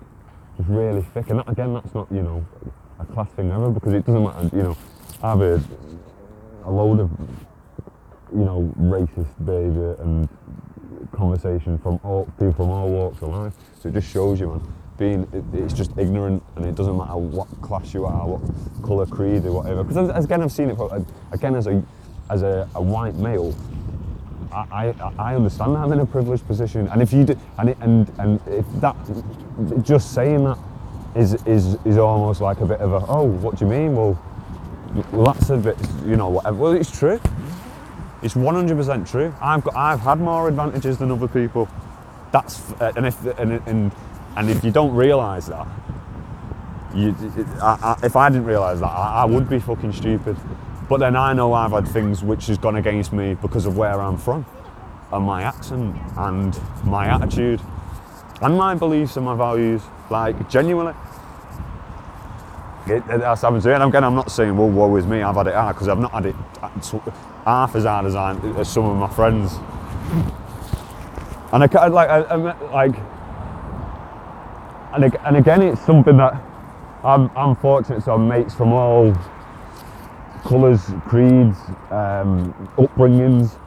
just 0.57 0.69
really 0.69 1.01
thick. 1.13 1.29
And 1.29 1.39
that, 1.39 1.49
again, 1.49 1.73
that's 1.73 1.93
not, 1.93 2.11
you 2.11 2.21
know, 2.21 2.45
a 2.99 3.05
class 3.05 3.29
thing 3.31 3.51
ever 3.51 3.69
because 3.69 3.93
it 3.93 4.05
doesn't 4.05 4.23
matter, 4.23 4.49
you 4.55 4.63
know, 4.63 4.77
I've 5.21 5.39
heard 5.39 5.63
a 6.65 6.71
load 6.71 6.99
of, 6.99 7.11
you 8.33 8.43
know, 8.43 8.73
racist 8.79 9.33
behaviour 9.45 9.93
and 9.99 10.27
conversation 11.11 11.77
from 11.79 11.99
all 12.03 12.25
people 12.37 12.53
from 12.53 12.69
all 12.69 12.89
walks 12.89 13.21
of 13.21 13.29
life. 13.29 13.53
So 13.81 13.89
it 13.89 13.93
just 13.93 14.09
shows 14.11 14.39
you, 14.39 14.47
man, 14.49 14.73
being 14.97 15.27
it, 15.33 15.43
it's 15.53 15.73
just 15.73 15.91
ignorant, 15.97 16.43
and 16.55 16.65
it 16.65 16.75
doesn't 16.75 16.97
matter 16.97 17.17
what 17.17 17.47
class 17.61 17.93
you 17.93 18.05
are, 18.05 18.27
what 18.27 18.41
colour, 18.85 19.05
creed, 19.05 19.45
or 19.45 19.53
whatever. 19.53 19.83
Because 19.83 20.25
again, 20.25 20.41
I've 20.41 20.51
seen 20.51 20.69
it. 20.69 20.79
Uh, 20.79 21.01
again, 21.31 21.55
as 21.55 21.67
a 21.67 21.83
as 22.29 22.41
a, 22.41 22.67
a 22.75 22.81
white 22.81 23.15
male, 23.15 23.55
I, 24.51 24.93
I, 25.17 25.35
understand 25.35 25.75
that 25.75 25.79
I'm 25.79 25.91
in 25.91 25.99
a 25.99 26.05
privileged 26.05 26.45
position, 26.47 26.87
and 26.87 27.01
if 27.01 27.13
you 27.13 27.23
do, 27.23 27.39
and 27.57 27.69
it, 27.69 27.77
and 27.81 28.11
and 28.19 28.39
if 28.47 28.65
that, 28.81 28.95
just 29.83 30.13
saying 30.13 30.43
that, 30.45 30.57
is 31.15 31.33
is 31.45 31.77
is 31.85 31.97
almost 31.97 32.41
like 32.41 32.59
a 32.61 32.65
bit 32.65 32.79
of 32.79 32.93
a 32.93 33.05
oh, 33.07 33.23
what 33.23 33.57
do 33.57 33.65
you 33.65 33.71
mean? 33.71 33.95
Well, 33.95 34.19
well 35.11 35.33
that's 35.33 35.49
a 35.49 35.57
bit, 35.57 35.77
you 36.05 36.15
know, 36.15 36.29
whatever. 36.29 36.57
Well, 36.57 36.73
it's 36.73 36.97
true. 36.97 37.19
It's 38.23 38.33
100% 38.33 39.09
true. 39.09 39.33
I've 39.39 39.63
got, 39.63 39.75
I've 39.75 39.99
had 39.99 40.19
more 40.19 40.47
advantages 40.47 40.97
than 40.97 41.11
other 41.11 41.27
people. 41.27 41.69
That's 42.31 42.71
uh, 42.73 42.93
and 42.95 43.05
if 43.05 43.25
and 43.37 43.61
and 43.67 43.91
and 44.35 44.49
if 44.49 44.63
you 44.63 44.71
don't 44.71 44.93
realise 44.95 45.47
that, 45.47 45.67
you, 46.93 47.15
I, 47.61 47.97
I, 48.01 48.05
if 48.05 48.15
I 48.15 48.29
didn't 48.29 48.45
realise 48.45 48.79
that, 48.79 48.87
I, 48.87 49.21
I 49.21 49.25
would 49.25 49.49
be 49.49 49.59
fucking 49.59 49.93
stupid. 49.93 50.37
But 50.89 50.99
then 50.99 51.15
I 51.15 51.33
know 51.33 51.53
I've 51.53 51.71
had 51.71 51.87
things 51.87 52.23
which 52.23 52.47
has 52.47 52.57
gone 52.57 52.77
against 52.77 53.13
me 53.13 53.35
because 53.35 53.65
of 53.65 53.77
where 53.77 54.01
I'm 54.01 54.17
from 54.17 54.45
and 55.11 55.25
my 55.25 55.43
accent 55.43 55.97
and 56.17 56.59
my 56.85 57.07
attitude 57.07 57.61
and 58.41 58.57
my 58.57 58.75
beliefs 58.75 59.17
and 59.17 59.25
my 59.25 59.35
values. 59.35 59.81
Like, 60.09 60.49
genuinely, 60.49 60.93
It, 62.87 63.05
that's 63.07 63.43
what 63.43 63.53
I'm 63.53 63.61
saying. 63.61 63.81
Again, 63.81 64.03
I'm 64.03 64.15
not 64.15 64.31
saying, 64.31 64.55
well, 64.57 64.69
woe 64.69 64.95
is 64.97 65.07
me, 65.07 65.21
I've 65.21 65.35
had 65.35 65.47
it 65.47 65.55
hard, 65.55 65.75
because 65.75 65.89
I've 65.89 65.99
not 65.99 66.11
had 66.11 66.27
it 66.27 66.35
half 67.45 67.75
as 67.75 67.85
hard 67.85 68.05
as, 68.05 68.15
I, 68.15 68.37
as 68.57 68.69
some 68.69 68.85
of 68.85 68.97
my 68.97 69.09
friends. 69.09 69.53
And 71.53 71.63
I 71.63 71.67
kind 71.67 71.87
of 71.87 71.93
like, 71.93 72.09
I, 72.09 72.19
I, 72.21 72.35
like, 72.71 72.95
and, 74.93 75.17
and 75.25 75.37
again, 75.37 75.61
it's 75.63 75.81
something 75.81 76.17
that 76.17 76.41
I'm, 77.03 77.29
I'm 77.35 77.55
fortunate 77.57 78.03
to 78.05 78.11
have 78.11 78.21
mates 78.21 78.53
from 78.55 78.73
all 78.73 79.13
colours, 80.43 80.81
creeds, 81.07 81.57
um, 81.91 82.53
upbringings, 82.77 83.57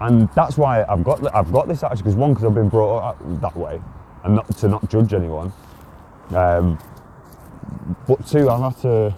and 0.00 0.28
that's 0.34 0.56
why 0.58 0.84
I've 0.84 1.04
got 1.04 1.34
I've 1.34 1.52
got 1.52 1.68
this 1.68 1.82
attitude. 1.82 2.04
Because 2.04 2.16
one, 2.16 2.32
because 2.32 2.46
I've 2.46 2.54
been 2.54 2.68
brought 2.68 2.98
up 2.98 3.40
that 3.40 3.56
way, 3.56 3.80
and 4.24 4.34
not 4.36 4.56
to 4.58 4.68
not 4.68 4.88
judge 4.90 5.14
anyone. 5.14 5.52
Um, 6.30 6.78
but 8.06 8.26
two, 8.26 8.48
I've 8.50 8.60
had 8.74 8.82
to. 8.82 9.14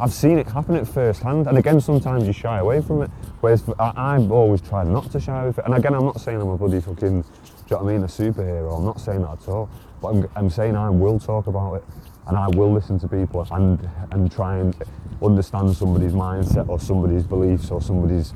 I've 0.00 0.12
seen 0.14 0.38
it 0.38 0.48
happen 0.48 0.76
at 0.76 0.88
first 0.88 1.22
hand, 1.22 1.46
and 1.46 1.58
again, 1.58 1.80
sometimes 1.80 2.26
you 2.26 2.32
shy 2.32 2.58
away 2.58 2.80
from 2.80 3.02
it. 3.02 3.10
Whereas 3.40 3.62
I, 3.78 3.92
I've 3.96 4.30
always 4.30 4.62
tried 4.62 4.86
not 4.86 5.10
to 5.12 5.20
shy 5.20 5.42
away 5.42 5.52
from 5.52 5.64
it. 5.64 5.66
And 5.66 5.74
again, 5.76 5.94
I'm 5.94 6.04
not 6.04 6.20
saying 6.20 6.40
I'm 6.40 6.48
a 6.48 6.56
bloody 6.56 6.80
fucking, 6.80 6.96
do 6.96 7.06
you 7.08 7.22
know 7.70 7.76
what 7.82 7.90
I 7.90 7.92
mean, 7.92 8.02
a 8.02 8.06
superhero. 8.06 8.78
I'm 8.78 8.84
not 8.84 9.00
saying 9.00 9.22
that 9.22 9.42
at 9.42 9.48
all. 9.48 9.68
But 10.00 10.08
I'm, 10.08 10.28
I'm 10.36 10.50
saying 10.50 10.74
I 10.76 10.88
will 10.88 11.18
talk 11.18 11.46
about 11.48 11.74
it, 11.74 11.84
and 12.26 12.36
I 12.36 12.48
will 12.48 12.72
listen 12.72 12.98
to 13.00 13.08
people 13.08 13.46
and 13.50 13.78
and 14.10 14.30
try 14.30 14.58
and 14.58 14.74
understand 15.22 15.74
somebody's 15.76 16.12
mindset 16.12 16.68
or 16.68 16.78
somebody's 16.80 17.24
beliefs 17.24 17.70
or 17.70 17.80
somebody's, 17.82 18.32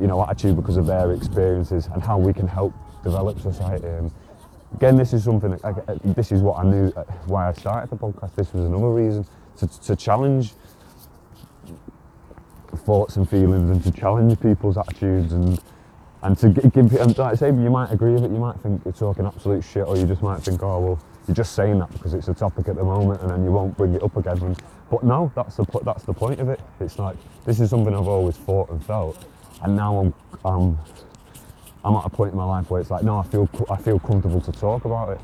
you 0.00 0.06
know, 0.06 0.22
attitude 0.22 0.56
because 0.56 0.76
of 0.76 0.86
their 0.86 1.12
experiences 1.12 1.88
and 1.92 2.02
how 2.02 2.18
we 2.18 2.32
can 2.32 2.46
help 2.48 2.72
develop 3.02 3.40
society. 3.40 3.86
And 3.86 4.10
again, 4.74 4.96
this 4.96 5.12
is 5.12 5.24
something. 5.24 5.58
I- 5.64 5.70
I- 5.70 5.98
this 6.04 6.32
is 6.32 6.40
what 6.42 6.58
I 6.58 6.64
knew 6.64 6.92
uh, 6.96 7.04
why 7.26 7.48
I 7.48 7.52
started 7.52 7.90
the 7.90 7.96
podcast. 7.96 8.34
This 8.36 8.52
was 8.52 8.64
another 8.64 8.90
reason 8.90 9.26
to, 9.58 9.66
to 9.82 9.96
challenge 9.96 10.52
thoughts 12.78 13.16
and 13.16 13.28
feelings 13.28 13.70
and 13.70 13.82
to 13.84 13.90
challenge 13.92 14.38
people's 14.40 14.76
attitudes 14.76 15.32
and 15.32 15.60
and 16.22 16.36
to 16.38 16.48
gi- 16.48 16.68
give 16.70 16.92
and 16.94 17.16
like 17.16 17.32
I 17.32 17.34
say 17.36 17.46
you 17.48 17.70
might 17.70 17.92
agree 17.92 18.12
with 18.14 18.24
it 18.24 18.30
you 18.32 18.38
might 18.38 18.56
think 18.60 18.82
you're 18.84 18.92
talking 18.92 19.26
absolute 19.26 19.62
shit 19.62 19.86
or 19.86 19.96
you 19.96 20.06
just 20.06 20.22
might 20.22 20.40
think 20.42 20.60
oh 20.62 20.80
well 20.80 20.98
you're 21.26 21.34
just 21.34 21.54
saying 21.54 21.78
that 21.78 21.90
because 21.92 22.14
it's 22.14 22.28
a 22.28 22.34
topic 22.34 22.68
at 22.68 22.76
the 22.76 22.84
moment 22.84 23.20
and 23.22 23.30
then 23.30 23.44
you 23.44 23.50
won't 23.50 23.76
bring 23.76 23.94
it 23.94 24.02
up 24.02 24.16
again. 24.16 24.56
But 24.90 25.02
no 25.04 25.32
that's 25.34 25.56
the 25.56 25.64
that's 25.84 26.04
the 26.04 26.12
point 26.12 26.40
of 26.40 26.48
it. 26.48 26.60
It's 26.80 26.98
like 26.98 27.16
this 27.44 27.60
is 27.60 27.70
something 27.70 27.94
I've 27.94 28.08
always 28.08 28.36
thought 28.36 28.70
and 28.70 28.84
felt. 28.84 29.24
And 29.62 29.74
now 29.74 29.98
I'm 29.98 30.14
I'm 30.44 30.78
I'm 31.84 31.96
at 31.96 32.04
a 32.04 32.10
point 32.10 32.32
in 32.32 32.38
my 32.38 32.44
life 32.44 32.70
where 32.70 32.80
it's 32.80 32.90
like 32.90 33.02
no 33.02 33.18
I 33.18 33.22
feel 33.22 33.48
I 33.70 33.76
feel 33.76 33.98
comfortable 33.98 34.40
to 34.42 34.52
talk 34.52 34.84
about 34.84 35.10
it. 35.10 35.18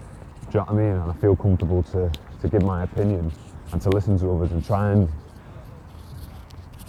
Do 0.50 0.58
you 0.58 0.60
know 0.60 0.64
what 0.64 0.72
I 0.72 0.74
mean? 0.74 0.96
And 0.96 1.10
I 1.10 1.14
feel 1.14 1.36
comfortable 1.36 1.82
to 1.84 2.10
to 2.40 2.48
give 2.48 2.62
my 2.62 2.82
opinion 2.84 3.30
and 3.72 3.82
to 3.82 3.90
listen 3.90 4.18
to 4.20 4.30
others 4.30 4.52
and 4.52 4.64
try 4.64 4.92
and 4.92 5.08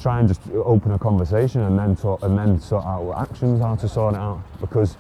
try 0.02 0.20
and 0.20 0.28
just 0.28 0.42
open 0.54 0.92
a 0.94 1.00
conversation 1.00 1.62
and 1.62 1.78
then 1.78 1.96
talk 1.96 2.24
and 2.24 2.38
then 2.38 2.60
sort 2.60 2.86
out 2.86 3.04
what 3.04 3.18
actions 3.20 3.62
how 3.62 3.76
to 3.76 3.88
sort 3.88 4.16
it 4.16 4.18
out. 4.18 4.42
Because 4.60 4.98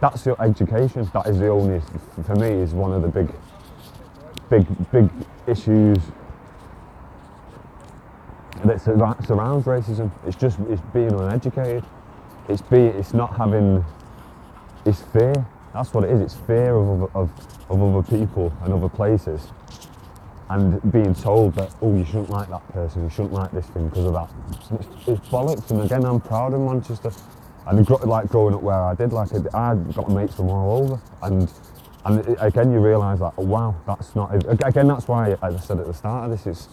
that's 0.00 0.24
your 0.26 0.40
education 0.42 1.08
that 1.12 1.26
is 1.26 1.38
the 1.38 1.48
only 1.48 1.80
for 2.24 2.34
me 2.36 2.48
is 2.48 2.72
one 2.72 2.92
of 2.92 3.02
the 3.02 3.08
big 3.08 3.32
big 4.48 4.90
big 4.90 5.10
issues 5.46 5.98
that 8.64 8.80
sur- 8.80 9.16
surrounds 9.26 9.66
racism 9.66 10.10
it's 10.26 10.36
just 10.36 10.58
it's 10.68 10.82
being 10.92 11.12
uneducated 11.12 11.84
it's 12.48 12.62
be 12.62 12.78
it's 12.78 13.14
not 13.14 13.36
having 13.36 13.84
it's 14.84 15.02
fear 15.02 15.34
that's 15.72 15.92
what 15.94 16.04
it 16.04 16.10
is 16.10 16.20
it's 16.20 16.34
fear 16.34 16.74
of 16.74 17.02
other, 17.02 17.12
of, 17.14 17.30
of 17.70 17.82
other 17.82 18.02
people 18.08 18.52
and 18.64 18.72
other 18.72 18.88
places 18.88 19.48
and 20.50 20.92
being 20.92 21.14
told 21.14 21.54
that 21.54 21.72
oh 21.80 21.96
you 21.96 22.04
shouldn't 22.04 22.28
like 22.28 22.48
that 22.48 22.66
person, 22.72 23.04
you 23.04 23.10
shouldn't 23.10 23.32
like 23.32 23.52
this 23.52 23.66
thing 23.66 23.88
because 23.88 24.04
of 24.04 24.12
that. 24.14 24.28
It's, 24.50 25.08
it's 25.08 25.28
bollocks. 25.28 25.70
And 25.70 25.82
again, 25.82 26.04
I'm 26.04 26.20
proud 26.20 26.52
of 26.54 26.60
Manchester. 26.60 27.12
And 27.66 27.88
like 28.06 28.28
growing 28.28 28.54
up 28.54 28.62
where 28.62 28.82
I 28.82 28.94
did, 28.94 29.12
like 29.12 29.30
I 29.54 29.74
got 29.74 30.10
mates 30.10 30.34
from 30.34 30.48
all 30.48 30.82
over, 30.82 31.00
and 31.22 31.50
and 32.04 32.26
it, 32.26 32.38
again 32.40 32.72
you 32.72 32.80
realise 32.80 33.20
that 33.20 33.34
oh, 33.36 33.44
wow, 33.44 33.74
that's 33.86 34.16
not 34.16 34.34
again 34.64 34.88
that's 34.88 35.06
why 35.06 35.32
as 35.42 35.54
I 35.54 35.60
said 35.60 35.78
at 35.78 35.86
the 35.86 35.94
start 35.94 36.24
of 36.24 36.30
this, 36.30 36.46
it's 36.46 36.68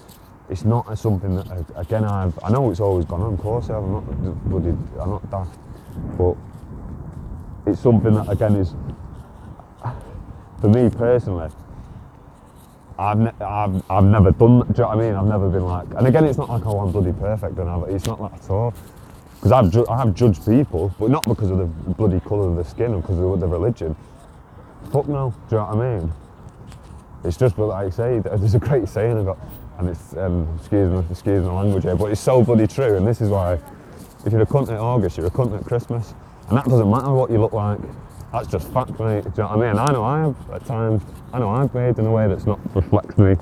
it's 0.49 0.63
not 0.63 0.97
something 0.97 1.35
that 1.35 1.65
again 1.75 2.05
I've 2.05 2.37
I 2.43 2.49
know 2.49 2.71
it's 2.71 2.79
always 2.79 3.05
gone 3.05 3.21
on, 3.21 3.33
of 3.33 3.39
course 3.39 3.69
I'm 3.69 3.91
not 3.91 4.05
bloody 4.45 4.69
I'm 4.99 5.09
not 5.09 5.29
daft, 5.29 5.59
but 6.17 6.35
it's 7.65 7.81
something 7.81 8.13
that 8.15 8.29
again 8.29 8.55
is 8.55 8.73
for 10.61 10.69
me 10.69 10.89
personally. 10.89 11.49
I've, 12.99 13.19
ne- 13.19 13.45
I've, 13.45 13.91
I've 13.91 14.03
never 14.05 14.31
done 14.31 14.59
that, 14.59 14.73
do 14.73 14.81
you 14.81 14.83
know 14.83 14.87
what 14.89 14.97
I 14.97 15.01
mean? 15.01 15.15
I've 15.15 15.27
never 15.27 15.49
been 15.49 15.65
like, 15.65 15.87
and 15.95 16.07
again, 16.07 16.25
it's 16.25 16.39
not 16.39 16.49
like, 16.49 16.65
oh, 16.65 16.79
I'm 16.79 16.91
bloody 16.91 17.13
perfect, 17.13 17.55
and 17.59 17.69
I've, 17.69 17.83
it's 17.89 18.07
not 18.07 18.19
that 18.19 18.43
at 18.43 18.49
all. 18.49 18.73
Because 19.37 19.51
I've, 19.51 19.71
ju- 19.71 19.85
I 19.89 19.97
have 19.97 20.13
judged 20.13 20.45
people, 20.45 20.93
but 20.99 21.09
not 21.09 21.23
because 21.27 21.49
of 21.51 21.57
the 21.59 21.65
bloody 21.65 22.19
colour 22.19 22.49
of 22.49 22.55
the 22.55 22.65
skin 22.65 22.93
or 22.93 23.01
because 23.01 23.19
of 23.19 23.39
the 23.39 23.47
religion. 23.47 23.95
Fuck 24.91 25.07
no, 25.07 25.33
do 25.49 25.55
you 25.55 25.61
know 25.61 25.65
what 25.65 25.77
I 25.77 25.99
mean? 25.99 26.13
It's 27.23 27.37
just, 27.37 27.55
but 27.55 27.67
like 27.67 27.87
I 27.87 27.89
say, 27.89 28.19
there's 28.19 28.55
a 28.55 28.59
great 28.59 28.87
saying 28.87 29.17
I 29.17 29.23
got, 29.23 29.37
and 29.79 29.89
it's, 29.89 30.15
um, 30.17 30.47
excuse 30.59 30.91
me, 30.91 31.03
excuse 31.11 31.45
my 31.45 31.53
language 31.61 31.83
here, 31.83 31.95
but 31.95 32.11
it's 32.11 32.21
so 32.21 32.43
bloody 32.43 32.67
true, 32.67 32.95
and 32.97 33.05
this 33.07 33.21
is 33.21 33.29
why, 33.29 33.59
if 34.25 34.31
you're 34.31 34.41
a 34.41 34.45
cunt 34.45 34.69
at 34.69 34.79
August, 34.79 35.17
you're 35.17 35.27
a 35.27 35.31
cunt 35.31 35.57
at 35.57 35.65
Christmas. 35.65 36.13
And 36.49 36.57
that 36.57 36.65
doesn't 36.65 36.89
matter 36.89 37.11
what 37.11 37.29
you 37.29 37.39
look 37.39 37.53
like. 37.53 37.79
That's 38.31 38.47
just 38.47 38.71
fact, 38.71 38.91
mate. 38.99 39.23
Do 39.23 39.29
you 39.29 39.43
know 39.43 39.55
what 39.55 39.65
I 39.65 39.71
mean? 39.73 39.79
I 39.79 39.91
know 39.91 40.03
I 40.03 40.19
have 40.19 40.49
at 40.51 40.65
times. 40.65 41.01
I 41.33 41.39
know 41.39 41.49
I've 41.49 41.71
behaved 41.71 41.99
in 41.99 42.05
a 42.05 42.11
way 42.11 42.27
that's 42.27 42.45
not 42.45 42.59
reflects 42.73 43.17
me. 43.17 43.35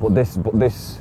But 0.00 0.14
this, 0.14 0.36
but 0.36 0.58
this, 0.58 1.00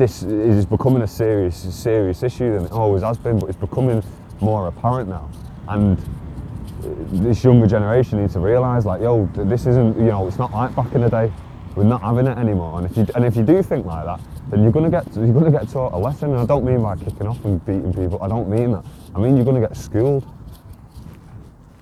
this 0.00 0.22
is 0.22 0.64
becoming 0.64 1.02
a 1.02 1.06
serious, 1.06 1.56
serious 1.74 2.22
issue 2.22 2.54
than 2.54 2.64
it 2.64 2.72
always 2.72 3.02
has 3.02 3.18
been. 3.18 3.38
But 3.38 3.50
it's 3.50 3.58
becoming 3.58 4.02
more 4.40 4.66
apparent 4.66 5.10
now, 5.10 5.30
and 5.68 5.98
uh, 5.98 6.88
this 7.12 7.44
younger 7.44 7.66
generation 7.66 8.18
needs 8.18 8.32
to 8.32 8.40
realise, 8.40 8.86
like, 8.86 9.02
yo, 9.02 9.28
this 9.34 9.66
isn't, 9.66 9.98
you 9.98 10.06
know, 10.06 10.26
it's 10.26 10.38
not 10.38 10.52
like 10.52 10.74
back 10.74 10.94
in 10.94 11.02
the 11.02 11.10
day. 11.10 11.30
We're 11.76 11.84
not 11.84 12.00
having 12.00 12.26
it 12.26 12.38
anymore. 12.38 12.78
And 12.78 12.90
if 12.90 12.96
you 12.96 13.06
and 13.14 13.26
if 13.26 13.36
you 13.36 13.42
do 13.42 13.62
think 13.62 13.84
like 13.84 14.06
that, 14.06 14.20
then 14.48 14.62
you're 14.62 14.72
gonna 14.72 14.90
get 14.90 15.04
you're 15.14 15.34
gonna 15.34 15.52
get 15.52 15.68
taught 15.68 15.92
a 15.92 15.98
lesson. 15.98 16.30
And 16.30 16.40
I 16.40 16.46
don't 16.46 16.64
mean 16.64 16.82
by 16.82 16.96
kicking 16.96 17.26
off 17.26 17.44
and 17.44 17.64
beating 17.66 17.92
people. 17.92 18.22
I 18.22 18.28
don't 18.28 18.48
mean 18.48 18.72
that. 18.72 18.84
I 19.14 19.20
mean 19.20 19.36
you're 19.36 19.44
gonna 19.44 19.60
get 19.60 19.76
schooled 19.76 20.26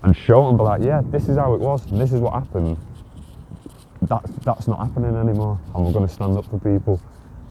and 0.02 0.16
show 0.16 0.48
and 0.48 0.58
be 0.58 0.64
like, 0.64 0.82
yeah, 0.82 1.02
this 1.04 1.28
is 1.28 1.36
how 1.36 1.54
it 1.54 1.60
was, 1.60 1.86
this 1.86 2.12
is 2.12 2.20
what 2.20 2.32
happened. 2.34 2.76
That 4.02 4.22
that's 4.42 4.66
not 4.66 4.78
happening 4.78 5.14
anymore. 5.14 5.58
And 5.74 5.86
we're 5.86 5.92
gonna 5.92 6.08
stand 6.08 6.36
up 6.36 6.46
for 6.46 6.58
people 6.58 7.00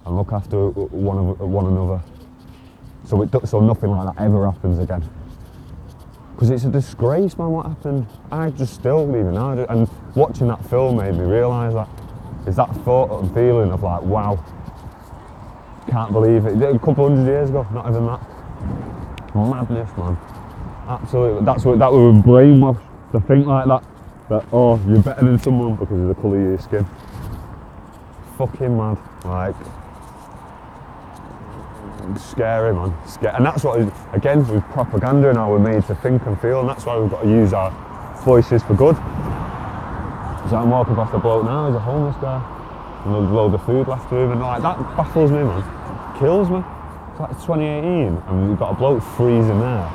and 0.08 0.18
look 0.18 0.32
after 0.32 0.68
uh, 0.68 0.72
one 0.72 1.18
of 1.18 1.42
uh, 1.42 1.46
one 1.46 1.66
another. 1.66 2.02
So 3.06 3.22
it 3.22 3.30
so 3.48 3.60
nothing 3.60 3.92
like 3.92 4.16
that 4.16 4.24
ever 4.24 4.50
happens 4.50 4.80
again. 4.80 5.08
Because 6.34 6.50
it's 6.50 6.64
a 6.64 6.70
disgrace, 6.70 7.38
man, 7.38 7.50
what 7.50 7.66
happened. 7.66 8.08
I 8.32 8.52
just 8.52 8.74
still 8.74 9.10
even 9.10 9.34
now, 9.34 9.52
and 9.52 9.90
watching 10.16 10.48
that 10.48 10.64
film 10.70 10.98
made 10.98 11.14
me 11.14 11.26
realise 11.26 11.74
that. 11.74 11.90
Is 12.48 12.56
that 12.56 12.74
thought 12.86 13.22
and 13.22 13.34
feeling 13.34 13.72
of 13.72 13.84
like, 13.84 14.02
wow, 14.04 14.42
can't 15.90 16.14
believe 16.14 16.46
it. 16.46 16.62
A 16.62 16.80
couple 16.80 17.10
hundred 17.10 17.26
years 17.30 17.50
ago, 17.50 17.68
not 17.74 17.90
even 17.90 18.06
that. 18.06 18.22
Madness, 19.36 19.90
man. 19.98 20.18
Absolutely. 20.88 21.46
That's 21.46 21.66
what 21.66 21.80
that 21.80 21.92
would 21.92 22.00
were 22.00 22.22
brainwashed 22.22 22.82
to 23.12 23.20
think 23.20 23.46
like 23.46 23.68
that. 23.68 23.84
That 24.30 24.46
oh, 24.54 24.80
you're 24.88 25.02
better 25.02 25.26
than 25.26 25.40
someone 25.40 25.76
because 25.76 26.00
of 26.00 26.08
the 26.08 26.16
colour 26.16 26.38
of 26.38 26.44
your 26.44 26.60
skin. 26.60 26.86
Fucking 28.38 28.78
mad. 28.78 28.98
Like 29.26 29.56
scary 32.16 32.74
man. 32.74 32.94
Sca- 33.06 33.36
And 33.36 33.46
that's 33.46 33.64
what, 33.64 33.80
again, 34.14 34.48
with 34.48 34.64
propaganda 34.72 35.30
and 35.30 35.38
how 35.38 35.52
we're 35.52 35.60
made 35.60 35.84
to 35.88 35.96
think 35.96 36.26
and 36.26 36.40
feel, 36.40 36.62
and 36.62 36.70
that's 36.70 36.86
why 36.86 36.98
we've 36.98 37.10
got 37.12 37.24
to 37.24 37.30
use 37.30 37.54
our 37.54 37.72
voices 38.24 38.64
for 38.64 38.74
good. 38.76 38.96
So 40.50 40.56
I'm 40.56 40.70
walking 40.70 40.96
past 40.96 41.14
a 41.14 41.20
bloke 41.20 41.44
now, 41.44 41.68
he's 41.68 41.76
a 41.76 41.80
homeless 41.80 42.16
guy, 42.22 42.40
and 43.06 43.14
there's 43.14 43.30
a 43.30 43.34
load 43.34 43.54
of 43.54 43.66
food 43.66 43.88
left 43.88 44.10
to 44.10 44.16
him, 44.16 44.32
and 44.32 44.40
like 44.42 44.62
that 44.62 44.78
baffles 44.96 45.30
me, 45.32 45.40
man. 45.44 45.64
Kills 46.20 46.50
me. 46.50 46.64
It's 47.12 47.20
like 47.20 47.32
2018, 47.42 48.16
and 48.28 48.50
we've 48.50 48.58
got 48.60 48.72
a 48.72 48.76
bloke 48.76 49.04
freezing 49.04 49.60
there. 49.60 49.92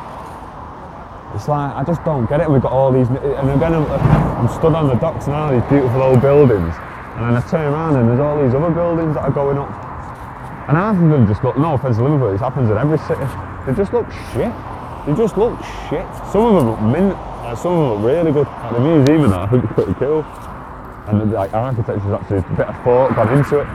It's 1.35 1.49
like, 1.49 1.75
I 1.75 1.83
just 1.85 2.05
don't 2.05 2.29
get 2.29 2.41
it. 2.43 2.51
We've 2.51 2.61
got 2.61 2.73
all 2.73 2.93
these, 2.93 3.09
and 3.09 3.49
again, 3.51 3.73
I'm, 3.73 3.87
I'm 3.89 4.49
stood 4.49 4.75
on 4.75 4.89
the 4.89 4.95
docks 4.97 5.27
now, 5.27 5.51
these 5.51 5.65
beautiful 5.71 6.03
old 6.03 6.21
buildings, 6.21 6.75
and 7.17 7.25
then 7.25 7.35
I 7.37 7.41
turn 7.49 7.73
around 7.73 7.97
and 7.97 8.09
there's 8.11 8.21
all 8.21 8.37
these 8.43 8.55
other 8.55 8.71
buildings 8.71 9.15
that 9.15 9.23
are 9.25 9.31
going 9.31 9.57
up. 9.57 9.71
And 10.73 11.13
them 11.13 11.27
just 11.27 11.45
look, 11.45 11.59
no 11.59 11.75
offence 11.75 11.99
to 11.99 12.03
Liverpool, 12.03 12.33
this 12.33 12.41
happens 12.41 12.71
in 12.71 12.79
every 12.79 12.97
city. 12.97 13.21
They 13.67 13.75
just 13.75 13.93
look 13.93 14.11
shit. 14.33 14.51
They 15.05 15.13
just 15.15 15.37
look 15.37 15.61
shit. 15.91 16.07
Some 16.33 16.47
of 16.47 16.55
them 16.57 16.71
look 16.71 16.81
mint, 16.81 17.13
like 17.45 17.59
some 17.59 17.75
of 17.75 17.79
them 17.79 18.03
look 18.03 18.11
really 18.11 18.33
good. 18.33 18.47
The 18.73 18.81
museum 18.81 19.25
and 19.25 19.33
that, 19.35 19.41
I 19.41 19.47
think 19.49 19.65
it's 19.65 19.73
pretty 19.75 19.93
cool. 19.95 20.25
And 21.09 21.21
the, 21.21 21.27
like 21.27 21.53
architecture's 21.53 22.13
actually 22.13 22.39
a 22.39 22.57
bit 22.57 22.67
of 22.69 22.85
thought 22.85 23.15
gone 23.15 23.37
into 23.37 23.59
it. 23.59 23.67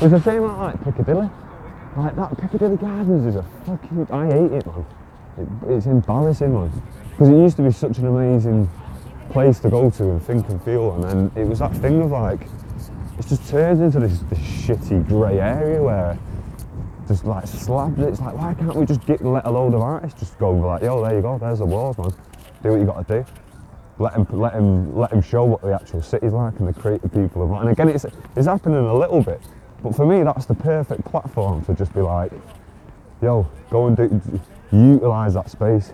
It's 0.00 0.12
the 0.12 0.20
same 0.20 0.42
like, 0.42 0.58
like 0.58 0.84
Piccadilly. 0.84 1.28
Like 1.96 2.14
that 2.14 2.38
Piccadilly 2.38 2.76
Gardens 2.76 3.26
is 3.26 3.34
a 3.34 3.42
fucking, 3.66 4.06
I 4.12 4.26
hate 4.26 4.52
it 4.52 4.64
man. 4.64 4.86
It, 5.36 5.48
it's 5.70 5.86
embarrassing 5.86 6.54
man. 6.54 6.70
Because 7.10 7.30
it 7.30 7.36
used 7.36 7.56
to 7.56 7.62
be 7.62 7.72
such 7.72 7.98
an 7.98 8.06
amazing 8.06 8.70
place 9.30 9.58
to 9.58 9.70
go 9.70 9.90
to 9.90 10.04
and 10.04 10.22
think 10.22 10.48
and 10.50 10.62
feel 10.62 10.94
and 10.94 11.02
then 11.02 11.32
it 11.34 11.48
was 11.48 11.58
that 11.58 11.74
thing 11.78 12.00
of 12.00 12.12
like, 12.12 12.42
it 13.18 13.26
just 13.26 13.48
turns 13.48 13.80
into 13.80 13.98
this, 13.98 14.20
this 14.30 14.38
shitty 14.38 15.08
grey 15.08 15.40
area 15.40 15.82
where 15.82 16.16
just 17.08 17.24
like 17.24 17.46
slabs. 17.46 17.98
It's 18.00 18.20
like 18.20 18.34
why 18.36 18.54
can't 18.54 18.76
we 18.76 18.86
just 18.86 19.04
get 19.06 19.24
let 19.24 19.44
a 19.44 19.50
load 19.50 19.74
of 19.74 19.80
artists 19.80 20.20
just 20.20 20.38
go 20.38 20.52
like, 20.52 20.82
yo, 20.82 21.02
there 21.04 21.16
you 21.16 21.22
go, 21.22 21.38
there's 21.38 21.58
the 21.58 21.66
walls, 21.66 21.98
man. 21.98 22.12
Do 22.62 22.70
what 22.70 22.80
you 22.80 22.86
got 22.86 23.06
to 23.06 23.22
do. 23.22 23.30
Let 23.98 24.14
him, 24.14 24.26
let 24.30 24.54
him, 24.54 24.96
let 24.96 25.12
him 25.12 25.22
show 25.22 25.44
what 25.44 25.62
the 25.62 25.72
actual 25.72 26.02
city's 26.02 26.32
like 26.32 26.58
and 26.58 26.66
the 26.66 26.72
creative 26.72 27.12
people 27.12 27.42
of. 27.42 27.60
And 27.60 27.70
again, 27.70 27.88
it's 27.88 28.04
it's 28.36 28.46
happening 28.46 28.78
a 28.78 28.94
little 28.94 29.22
bit, 29.22 29.40
but 29.82 29.94
for 29.94 30.06
me, 30.06 30.22
that's 30.22 30.46
the 30.46 30.54
perfect 30.54 31.04
platform 31.04 31.64
to 31.66 31.74
just 31.74 31.92
be 31.94 32.00
like, 32.00 32.32
yo, 33.22 33.48
go 33.70 33.86
and 33.86 33.96
do, 33.96 34.40
utilize 34.72 35.34
that 35.34 35.50
space 35.50 35.92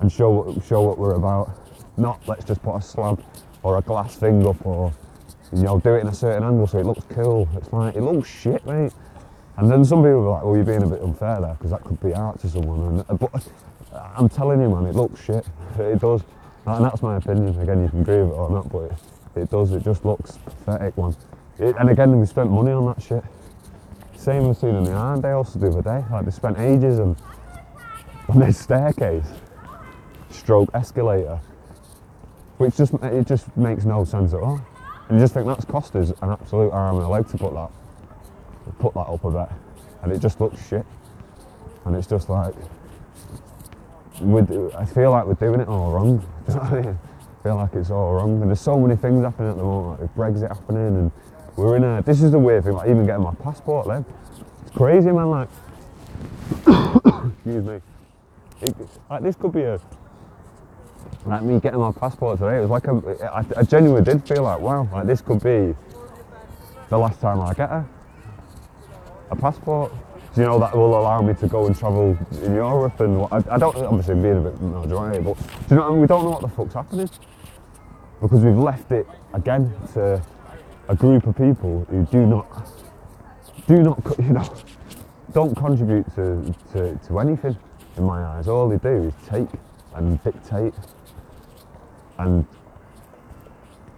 and 0.00 0.12
show 0.12 0.30
what 0.30 0.64
show 0.64 0.82
what 0.82 0.98
we're 0.98 1.14
about. 1.14 1.58
Not 1.96 2.20
let's 2.28 2.44
just 2.44 2.62
put 2.62 2.76
a 2.76 2.82
slab 2.82 3.24
or 3.62 3.78
a 3.78 3.82
glass 3.82 4.16
thing 4.16 4.46
up 4.46 4.64
or 4.64 4.92
you 5.52 5.62
know 5.62 5.80
do 5.80 5.94
it 5.94 6.00
in 6.00 6.08
a 6.08 6.14
certain 6.14 6.44
angle 6.44 6.66
so 6.66 6.78
it 6.78 6.86
looks 6.86 7.04
cool. 7.10 7.48
It's 7.56 7.72
like 7.72 7.96
it 7.96 8.02
looks 8.02 8.28
shit, 8.28 8.64
mate. 8.66 8.92
And 9.56 9.70
then 9.70 9.84
some 9.84 10.00
people 10.00 10.26
are 10.26 10.30
like, 10.32 10.44
well, 10.44 10.54
you're 10.54 10.64
being 10.64 10.82
a 10.82 10.86
bit 10.86 11.00
unfair 11.00 11.40
there 11.40 11.54
because 11.54 11.70
that 11.70 11.82
could 11.84 11.98
be 12.00 12.12
art 12.12 12.38
to 12.40 12.48
someone. 12.48 12.80
And, 12.80 13.00
uh, 13.08 13.14
but 13.14 13.48
I'm 14.16 14.28
telling 14.28 14.60
you, 14.60 14.68
man, 14.68 14.86
it 14.86 14.94
looks 14.94 15.22
shit. 15.24 15.46
It 15.78 15.98
does. 15.98 16.22
And 16.66 16.84
that's 16.84 17.00
my 17.00 17.16
opinion. 17.16 17.58
Again, 17.60 17.82
you 17.82 17.88
can 17.88 18.00
agree 18.02 18.18
with 18.18 18.32
it 18.32 18.34
or 18.34 18.50
not, 18.50 18.70
but 18.70 18.84
it, 18.84 18.92
it 19.36 19.50
does. 19.50 19.72
It 19.72 19.82
just 19.82 20.04
looks 20.04 20.36
pathetic, 20.36 20.98
man. 20.98 21.16
It, 21.58 21.74
and 21.78 21.88
again, 21.88 22.18
we 22.18 22.26
spent 22.26 22.50
money 22.50 22.72
on 22.72 22.84
that 22.86 23.02
shit. 23.02 23.24
Same 24.16 24.50
as 24.50 24.58
seen 24.58 24.74
in 24.74 24.84
the 24.84 24.90
Arndales 24.90 25.58
the 25.58 25.68
other 25.68 25.82
day. 25.82 26.04
Like 26.10 26.26
they 26.26 26.30
spent 26.32 26.58
ages 26.58 26.98
on, 26.98 27.16
on 28.28 28.40
this 28.40 28.58
staircase, 28.58 29.26
stroke 30.30 30.68
escalator, 30.74 31.40
which 32.58 32.76
just 32.76 32.92
it 32.94 33.26
just 33.26 33.56
makes 33.56 33.84
no 33.84 34.04
sense 34.04 34.34
at 34.34 34.40
all. 34.40 34.60
And 35.08 35.18
you 35.18 35.24
just 35.24 35.32
think 35.32 35.46
that's 35.46 35.64
cost 35.64 35.94
us 35.96 36.12
an 36.20 36.30
absolute 36.30 36.72
arm 36.72 36.96
and 36.96 37.04
a 37.04 37.08
leg 37.08 37.28
to 37.28 37.38
put 37.38 37.54
that 37.54 37.70
put 38.78 38.94
that 38.94 39.00
up 39.00 39.24
a 39.24 39.30
bit, 39.30 39.48
and 40.02 40.12
it 40.12 40.18
just 40.18 40.40
looks 40.40 40.66
shit. 40.68 40.84
And 41.84 41.94
it's 41.94 42.06
just 42.06 42.28
like, 42.28 42.54
we 44.20 44.40
I 44.74 44.84
feel 44.84 45.10
like 45.12 45.26
we're 45.26 45.34
doing 45.34 45.60
it 45.60 45.68
all 45.68 45.92
wrong. 45.92 46.18
Do 46.46 46.52
you 46.52 46.58
know 46.58 46.64
what 46.64 46.72
I 46.72 46.80
mean? 46.80 46.98
I 46.98 47.42
feel 47.42 47.56
like 47.56 47.74
it's 47.74 47.90
all 47.90 48.14
wrong. 48.14 48.40
And 48.40 48.50
there's 48.50 48.60
so 48.60 48.78
many 48.78 48.96
things 48.96 49.24
happening 49.24 49.50
at 49.50 49.56
the 49.56 49.62
moment, 49.62 50.00
like 50.00 50.14
Brexit 50.14 50.48
happening, 50.48 50.96
and 50.96 51.12
we're 51.56 51.76
in 51.76 51.84
a. 51.84 52.02
This 52.02 52.22
is 52.22 52.32
the 52.32 52.38
weird 52.38 52.64
thing, 52.64 52.72
like 52.72 52.88
even 52.88 53.06
getting 53.06 53.22
my 53.22 53.34
passport, 53.34 53.86
then. 53.86 54.04
It's 54.62 54.76
crazy, 54.76 55.12
man. 55.12 55.30
Like, 55.30 55.48
excuse 57.34 57.64
me. 57.64 57.80
It, 58.62 58.74
like 59.08 59.22
this 59.22 59.36
could 59.36 59.52
be 59.52 59.62
a. 59.62 59.80
Like 61.24 61.42
me 61.42 61.58
getting 61.58 61.80
my 61.80 61.92
passport 61.92 62.38
today, 62.38 62.58
it 62.58 62.60
was 62.60 62.70
like 62.70 62.86
a. 62.86 63.32
I, 63.32 63.60
I 63.60 63.62
genuinely 63.62 64.04
did 64.04 64.26
feel 64.26 64.42
like, 64.42 64.60
wow, 64.60 64.88
like 64.92 65.06
this 65.06 65.20
could 65.20 65.42
be 65.42 65.74
the 66.88 66.98
last 66.98 67.20
time 67.20 67.40
I 67.40 67.52
get 67.52 67.68
her 67.68 67.86
a 69.30 69.36
passport. 69.36 69.92
You 70.36 70.42
know 70.42 70.58
that 70.58 70.76
will 70.76 70.98
allow 70.98 71.22
me 71.22 71.32
to 71.34 71.48
go 71.48 71.66
and 71.66 71.76
travel 71.76 72.16
in 72.42 72.54
Europe 72.54 73.00
and 73.00 73.20
what, 73.20 73.32
I, 73.32 73.54
I 73.54 73.58
don't 73.58 73.74
obviously 73.76 74.16
being 74.16 74.36
a 74.36 74.50
bit 74.50 74.60
majority, 74.60 75.22
but 75.22 75.38
do 75.38 75.44
you 75.70 75.76
know 75.76 75.86
I 75.86 75.90
mean? 75.90 76.00
we 76.02 76.06
don't 76.06 76.24
know 76.24 76.30
what 76.30 76.42
the 76.42 76.48
fuck's 76.48 76.74
happening 76.74 77.08
because 78.20 78.40
we've 78.44 78.58
left 78.58 78.92
it 78.92 79.06
again 79.32 79.72
to 79.94 80.22
a 80.88 80.94
group 80.94 81.26
of 81.26 81.36
people 81.36 81.86
who 81.88 82.04
do 82.06 82.26
not 82.26 82.68
do 83.66 83.82
not 83.82 83.98
you 84.18 84.34
know 84.34 84.54
don't 85.32 85.54
contribute 85.54 86.04
to, 86.14 86.54
to, 86.72 86.98
to 87.06 87.18
anything 87.18 87.56
in 87.96 88.04
my 88.04 88.22
eyes. 88.24 88.46
All 88.46 88.68
they 88.68 88.78
do 88.78 89.04
is 89.08 89.14
take 89.28 89.48
and 89.94 90.22
dictate 90.22 90.74
and 92.18 92.46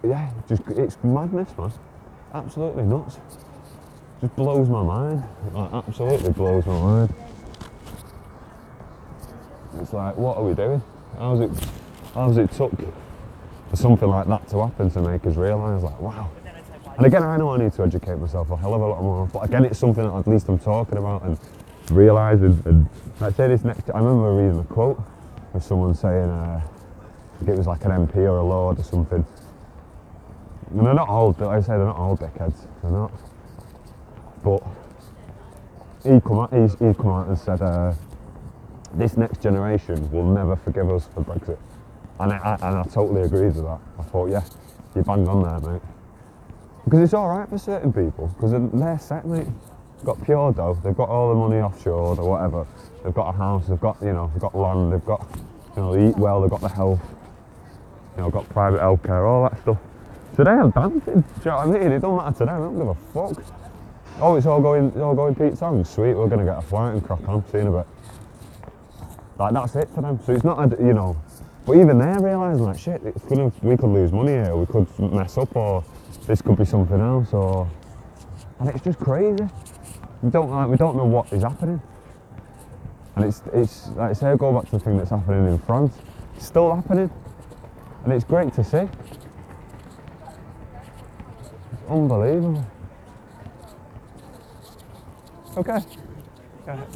yeah, 0.03 0.31
just 0.47 0.63
it's 0.69 0.97
madness, 1.03 1.49
man. 1.57 1.71
Absolutely 2.33 2.83
nuts 2.83 3.19
just 4.21 4.35
blows 4.35 4.69
my 4.69 4.83
mind. 4.83 5.23
Like, 5.53 5.73
absolutely 5.73 6.31
blows 6.31 6.65
my 6.65 6.79
mind. 6.79 7.13
It's 9.79 9.93
like, 9.93 10.17
what 10.17 10.37
are 10.37 10.43
we 10.43 10.53
doing? 10.53 10.81
How's 11.17 11.39
it, 11.41 11.51
how's 12.13 12.37
it 12.37 12.51
took 12.51 12.71
for 13.69 13.75
something 13.75 14.09
like 14.09 14.27
that 14.27 14.47
to 14.49 14.65
happen 14.65 14.89
to 14.91 15.01
make 15.01 15.25
us 15.25 15.35
realise, 15.35 15.83
like, 15.83 15.99
wow. 15.99 16.29
And 16.97 17.05
again, 17.05 17.23
I 17.23 17.37
know 17.37 17.51
I 17.51 17.57
need 17.57 17.71
to 17.73 17.83
educate 17.83 18.15
myself 18.15 18.51
a 18.51 18.57
hell 18.57 18.73
of 18.73 18.81
a 18.81 18.85
lot 18.85 19.01
more, 19.01 19.25
but 19.27 19.39
again, 19.39 19.63
it's 19.63 19.79
something 19.79 20.03
that 20.03 20.13
at 20.13 20.27
least 20.27 20.49
I'm 20.49 20.59
talking 20.59 20.97
about 20.97 21.23
and 21.23 21.39
realising. 21.91 22.61
And 22.65 22.89
like 23.21 23.35
say 23.35 23.47
this 23.47 23.63
next, 23.63 23.89
I 23.93 23.99
remember 23.99 24.33
reading 24.33 24.59
a 24.59 24.65
quote 24.65 25.01
of 25.53 25.63
someone 25.63 25.95
saying, 25.95 26.29
uh, 26.29 26.61
I 26.61 27.49
it 27.49 27.57
was 27.57 27.67
like 27.67 27.85
an 27.85 27.91
MP 27.91 28.17
or 28.17 28.39
a 28.39 28.43
lord 28.43 28.79
or 28.79 28.83
something. 28.83 29.25
And 30.71 30.85
they're 30.85 30.93
not 30.93 31.07
all, 31.07 31.33
like 31.39 31.41
I 31.41 31.61
say, 31.61 31.67
they're 31.67 31.85
not 31.85 31.95
all 31.95 32.17
dickheads. 32.17 32.67
They're 32.81 32.91
not. 32.91 33.11
But 34.43 34.63
he 36.03 36.19
come 36.21 36.39
out, 36.39 36.53
he's, 36.53 36.73
he 36.73 36.93
come 36.93 37.07
out 37.07 37.27
and 37.27 37.37
said, 37.37 37.61
uh, 37.61 37.93
this 38.93 39.17
next 39.17 39.41
generation 39.41 40.09
will 40.11 40.25
never 40.25 40.55
forgive 40.55 40.89
us 40.89 41.07
for 41.13 41.21
Brexit. 41.21 41.57
And 42.19 42.33
I, 42.33 42.37
I, 42.37 42.53
and 42.55 42.77
I 42.77 42.83
totally 42.83 43.21
agreed 43.21 43.55
with 43.55 43.65
that. 43.65 43.79
I 43.99 44.03
thought, 44.03 44.29
yeah, 44.29 44.43
you 44.95 45.03
banged 45.03 45.27
on 45.27 45.43
there, 45.43 45.71
mate. 45.71 45.81
Because 46.85 47.01
it's 47.01 47.13
all 47.13 47.27
right 47.27 47.47
for 47.47 47.57
certain 47.57 47.93
people, 47.93 48.27
because 48.27 48.51
they're, 48.51 48.99
set, 48.99 49.25
mate. 49.25 49.45
They've 49.97 50.05
got 50.05 50.23
pure 50.23 50.53
dough, 50.53 50.79
they've 50.83 50.95
got 50.95 51.09
all 51.09 51.29
the 51.29 51.35
money 51.35 51.61
offshore 51.61 52.17
or 52.17 52.29
whatever. 52.29 52.65
They've 53.03 53.13
got 53.13 53.35
a 53.35 53.37
house, 53.37 53.67
they've 53.67 53.79
got, 53.79 53.97
you 54.01 54.13
know, 54.13 54.31
they've 54.33 54.41
got 54.41 54.55
land, 54.55 54.93
they've 54.93 55.05
got, 55.05 55.27
you 55.75 55.81
know, 55.81 55.93
they 55.93 56.09
eat 56.09 56.17
well, 56.17 56.41
they've 56.41 56.49
got 56.49 56.61
the 56.61 56.69
health, 56.69 57.01
you 58.15 58.23
know, 58.23 58.29
got 58.29 58.47
private 58.49 58.79
healthcare, 58.79 59.27
all 59.27 59.49
that 59.49 59.61
stuff. 59.61 59.77
So 60.35 60.43
they 60.45 60.51
are 60.51 60.69
dancing, 60.69 61.01
do 61.03 61.11
you 61.11 61.51
know 61.51 61.57
what 61.57 61.67
I 61.67 61.79
mean? 61.79 61.91
It 61.91 61.99
don't 61.99 62.17
matter 62.17 62.37
to 62.39 62.45
them, 62.45 62.49
I 62.49 62.59
don't 62.59 62.77
give 62.77 62.87
a 62.87 62.95
fuck. 63.35 63.58
Oh, 64.21 64.35
it's 64.35 64.45
all 64.45 64.61
going, 64.61 64.87
it's 64.87 64.97
all 64.97 65.15
going 65.15 65.33
Pete 65.33 65.57
Tong. 65.57 65.85
Sweet, 65.85 66.13
we're 66.13 66.27
going 66.27 66.39
to 66.39 66.45
get 66.45 66.57
a 66.57 66.61
flight 66.61 66.93
and 66.93 67.03
crack 67.03 67.27
on. 67.27 67.43
See 67.51 67.57
you 67.57 67.61
in 67.61 67.67
a 67.67 67.71
bit. 67.71 67.87
Like 69.37 69.53
that's 69.53 69.75
it 69.77 69.89
for 69.95 70.01
them. 70.01 70.19
So 70.25 70.33
it's 70.33 70.43
not, 70.43 70.73
a, 70.73 70.83
you 70.83 70.93
know. 70.93 71.15
But 71.65 71.77
even 71.77 71.97
they're 71.97 72.19
realising 72.19 72.65
like 72.65 72.77
shit. 72.77 73.01
It's 73.05 73.23
gonna, 73.23 73.51
we 73.61 73.77
could 73.77 73.89
lose 73.89 74.11
money 74.11 74.31
here. 74.31 74.55
We 74.55 74.65
could 74.65 74.87
mess 74.99 75.37
up, 75.37 75.55
or 75.55 75.83
this 76.27 76.41
could 76.41 76.57
be 76.57 76.65
something 76.65 76.99
else, 76.99 77.31
or 77.31 77.69
and 78.59 78.69
it's 78.69 78.83
just 78.83 78.99
crazy. 78.99 79.47
We 80.21 80.29
don't 80.29 80.49
like, 80.49 80.67
we 80.67 80.75
don't 80.75 80.97
know 80.97 81.05
what 81.05 81.31
is 81.31 81.43
happening. 81.43 81.81
And 83.15 83.25
it's, 83.25 83.41
it's 83.53 83.87
like 83.89 84.09
I 84.09 84.13
say, 84.13 84.27
I 84.27 84.35
go 84.35 84.51
back 84.51 84.65
to 84.65 84.71
the 84.71 84.79
thing 84.79 84.97
that's 84.97 85.11
happening 85.11 85.47
in 85.47 85.59
France. 85.59 85.93
It's 86.35 86.45
still 86.45 86.75
happening, 86.75 87.09
and 88.03 88.11
it's 88.11 88.25
great 88.25 88.53
to 88.55 88.63
see. 88.63 88.89
It's 91.71 91.83
unbelievable. 91.89 92.65
Okay. 95.59 95.79
Go 96.65 96.71
ahead. 96.71 96.87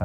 Uh, 0.00 0.04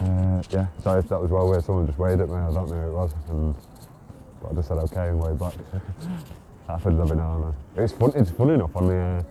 uh, 0.00 0.42
yeah, 0.50 0.66
sorry 0.82 1.00
if 1.00 1.08
that 1.10 1.20
was 1.20 1.30
well 1.30 1.46
weird. 1.50 1.62
Someone 1.62 1.86
just 1.86 1.98
waved 1.98 2.22
at 2.22 2.30
me. 2.30 2.36
I 2.36 2.50
don't 2.50 2.70
know 2.70 2.76
who 2.76 2.88
it 2.88 2.92
was, 2.92 3.12
and 3.28 3.54
but 4.40 4.52
I 4.52 4.54
just 4.54 4.68
said 4.68 4.78
okay 4.78 5.08
and 5.08 5.20
waved 5.20 5.38
back. 5.38 5.52
happens 6.66 6.98
every 6.98 7.18
now 7.18 7.34
and 7.34 7.44
then. 7.44 7.84
It's 7.84 7.92
fun. 7.92 8.12
It's 8.14 8.30
funny 8.30 8.54
enough 8.54 8.74
on 8.74 8.88
the 8.88 8.96
uh, 8.96 9.22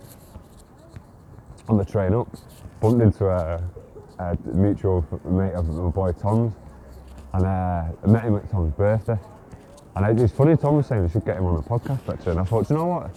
on 1.68 1.78
the 1.78 1.84
train 1.84 2.14
up, 2.14 2.28
bumped 2.80 3.02
into 3.02 3.26
a, 3.26 3.60
a 4.20 4.38
mutual 4.44 5.04
mate 5.24 5.54
of 5.54 5.68
my 5.68 5.90
boy 5.90 6.12
Tom's, 6.12 6.54
and 7.32 7.44
uh, 7.44 7.84
I 8.04 8.06
met 8.06 8.22
him 8.22 8.36
at 8.36 8.48
Tom's 8.48 8.72
birthday. 8.74 9.18
And 9.96 10.20
it's 10.20 10.32
funny, 10.32 10.56
Tom 10.56 10.76
was 10.76 10.86
saying 10.86 11.02
we 11.02 11.08
should 11.08 11.24
get 11.24 11.36
him 11.36 11.46
on 11.46 11.56
the 11.56 11.62
podcast 11.62 12.08
actually. 12.08 12.32
And 12.32 12.40
I 12.40 12.44
thought, 12.44 12.70
you 12.70 12.76
know 12.76 12.86
what? 12.86 13.10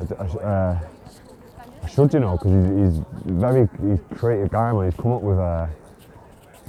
I, 0.00 0.22
I, 0.22 0.26
uh, 0.44 0.80
I 1.82 1.88
should, 1.88 2.12
you 2.12 2.20
know, 2.20 2.32
because 2.36 2.52
he's, 2.52 2.96
he's 2.96 3.04
very 3.24 3.68
he's 3.80 3.98
a 4.10 4.14
creative 4.14 4.50
guy, 4.50 4.72
man. 4.72 4.84
He's 4.90 5.00
come 5.00 5.12
up 5.12 5.22
with 5.22 5.38
a. 5.38 5.70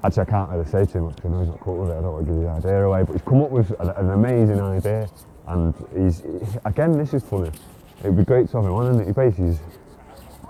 Actually, 0.04 0.22
I 0.22 0.26
can't 0.26 0.50
really 0.50 0.66
say 0.66 0.86
too 0.86 1.02
much 1.02 1.16
because 1.16 1.32
I 1.32 1.34
know 1.34 1.40
he's 1.42 1.50
not 1.50 1.60
cool 1.60 1.78
with 1.80 1.90
it. 1.90 1.98
I 1.98 2.02
don't 2.02 2.14
want 2.14 2.26
to 2.26 2.32
give 2.32 2.42
the 2.42 2.48
idea 2.48 2.84
away, 2.86 3.04
but 3.04 3.14
he's 3.14 3.22
come 3.24 3.42
up 3.42 3.50
with 3.50 3.72
an, 3.82 3.90
an 3.90 4.10
amazing 4.12 4.62
idea. 4.62 5.10
And 5.48 5.74
he's 5.94 6.24
again, 6.64 6.98
this 6.98 7.14
is 7.14 7.24
funny. 7.24 7.52
It'd 8.00 8.16
be 8.16 8.24
great 8.24 8.50
to 8.50 8.58
have 8.58 8.66
him 8.66 8.74
on, 8.74 8.96
and 8.96 9.06
he 9.06 9.12
basically 9.12 9.58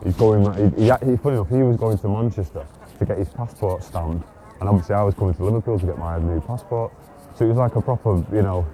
he's 0.04 0.16
going. 0.16 0.44
He, 0.76 0.84
he, 0.84 0.92
he, 1.10 1.18
funny 1.18 1.38
enough, 1.38 1.50
he 1.50 1.64
was 1.64 1.78
going 1.78 1.98
to 1.98 2.08
Manchester 2.08 2.68
to 3.00 3.06
get 3.06 3.18
his 3.18 3.30
passport 3.30 3.84
stamped, 3.84 4.28
and 4.60 4.70
obviously 4.70 4.94
I 4.94 5.04
was 5.04 5.16
coming 5.16 5.34
to 5.34 5.44
Liverpool 5.44 5.80
to 5.80 5.86
get 5.86 5.98
my 5.98 6.20
new 6.20 6.42
passport. 6.42 6.94
So 7.40 7.46
it 7.46 7.48
was 7.48 7.58
like 7.58 7.78
a 7.78 7.82
proper, 7.82 8.18
you 8.36 8.42
know, 8.42 8.68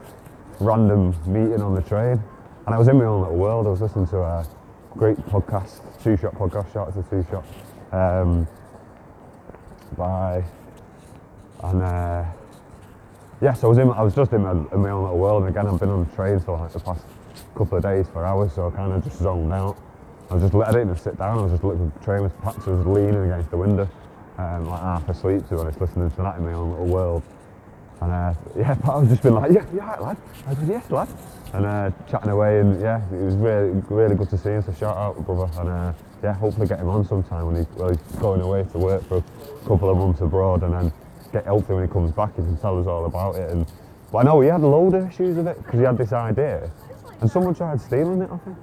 random 0.60 1.16
meeting 1.28 1.62
on 1.62 1.76
the 1.76 1.84
train. 1.84 2.20
And 2.66 2.74
I 2.74 2.80
was 2.80 2.88
in 2.88 2.98
my 2.98 3.06
own 3.06 3.22
little 3.22 3.38
world. 3.38 3.68
I 3.68 3.70
was 3.70 3.80
listening 3.80 4.08
to 4.08 4.18
a 4.18 4.44
great 4.98 5.18
podcast, 5.18 5.82
Two 6.02 6.18
Shot 6.18 6.34
podcast, 6.34 6.74
shout 6.74 6.88
out 6.88 6.96
to 6.96 7.04
Two 7.08 7.24
Shot, 7.30 7.46
um, 7.92 8.48
by, 9.96 10.44
and 11.64 11.84
uh, 11.84 13.54
So 13.54 13.68
I 13.68 13.70
was 13.70 13.78
in. 13.78 13.92
I 13.92 14.02
was 14.02 14.16
just 14.16 14.34
in 14.34 14.42
my, 14.42 14.54
in 14.54 14.80
my 14.80 14.90
own 14.90 15.04
little 15.04 15.20
world. 15.20 15.44
And 15.44 15.56
again, 15.56 15.68
I've 15.72 15.80
been 15.80 15.90
on 15.90 16.10
the 16.10 16.16
train 16.16 16.40
for 16.40 16.58
like 16.58 16.72
the 16.72 16.80
past 16.80 17.06
couple 17.56 17.78
of 17.78 17.84
days 17.84 18.08
for 18.12 18.26
hours, 18.26 18.54
so 18.54 18.70
I 18.70 18.72
kind 18.72 18.92
of 18.92 19.04
just 19.04 19.20
zoned 19.20 19.54
out. 19.54 19.78
I 20.32 20.34
was 20.34 20.42
just, 20.42 20.56
I 20.56 20.72
didn't 20.72 20.90
even 20.90 20.98
sit 20.98 21.20
down. 21.20 21.38
I 21.38 21.42
was 21.44 21.52
just 21.52 21.64
looking 21.64 21.86
at 21.86 22.00
the 22.00 22.04
train 22.04 22.24
with 22.24 22.36
perhaps 22.40 22.68
I 22.68 22.72
was 22.72 22.88
leaning 22.88 23.26
against 23.26 23.52
the 23.52 23.58
window, 23.58 23.88
um, 24.40 24.66
like 24.66 24.82
half 24.82 25.08
asleep 25.08 25.48
to 25.50 25.54
be 25.54 25.62
honest, 25.62 25.80
listening 25.80 26.10
to 26.10 26.18
that 26.18 26.38
in 26.40 26.46
my 26.46 26.54
own 26.54 26.72
little 26.72 26.88
world. 26.88 27.22
And 28.02 28.12
uh, 28.12 28.34
yeah, 28.58 28.78
I 28.84 28.98
was 28.98 29.10
just 29.10 29.24
been 29.24 29.36
like, 29.36 29.52
yeah, 29.52 29.66
yeah, 29.74 29.96
lad. 29.96 30.18
I 30.48 30.54
said, 30.56 30.68
yes, 30.68 30.92
lad. 30.92 31.08
And 31.54 31.66
uh, 31.66 31.92
chatting 32.10 32.30
away, 32.30 32.60
and 32.60 32.82
yeah, 32.82 33.02
it 33.12 33.22
was 33.22 33.36
really, 33.36 33.70
really 33.90 34.16
good 34.16 34.30
to 34.30 34.38
see 34.38 34.50
him. 34.50 34.64
So 34.64 34.74
shout 34.74 34.98
out, 34.98 35.26
brother. 35.26 35.50
And 35.60 35.70
uh, 35.70 35.94
yeah, 36.22 36.34
hopefully 36.34 36.68
get 36.68 36.80
him 36.80 36.90
on 36.90 37.06
sometime 37.06 37.46
when 37.48 37.56
he, 37.56 37.68
well, 37.76 37.90
he's 37.90 38.20
going 38.20 38.42
away 38.42 38.64
to 38.72 38.78
work 38.78 39.04
for 39.08 39.18
a 39.18 39.68
couple 39.68 39.90
of 39.90 39.98
months 39.98 40.22
abroad, 40.22 40.64
and 40.64 40.74
then 40.74 40.94
get 41.32 41.46
healthy 41.46 41.74
when 41.74 41.88
he 41.88 41.92
comes 41.92 42.12
back, 42.12 42.32
he 42.36 42.42
can 42.42 42.58
tell 42.58 42.80
us 42.80 42.88
all 42.88 43.06
about 43.06 43.36
it. 43.36 43.50
And 43.52 43.66
but 44.12 44.20
I 44.20 44.24
know 44.24 44.42
he 44.42 44.48
had 44.48 44.62
a 44.62 44.68
load 44.68 44.94
of 44.94 45.08
issues 45.08 45.36
with 45.38 45.48
it 45.48 45.58
because 45.64 45.80
he 45.80 45.86
had 45.86 45.98
this 45.98 46.14
idea, 46.14 46.72
and 47.22 47.30
someone 47.30 47.56
tried 47.56 47.82
stealing 47.82 48.22
it 48.22 48.30
off 48.30 48.44
him. 48.44 48.56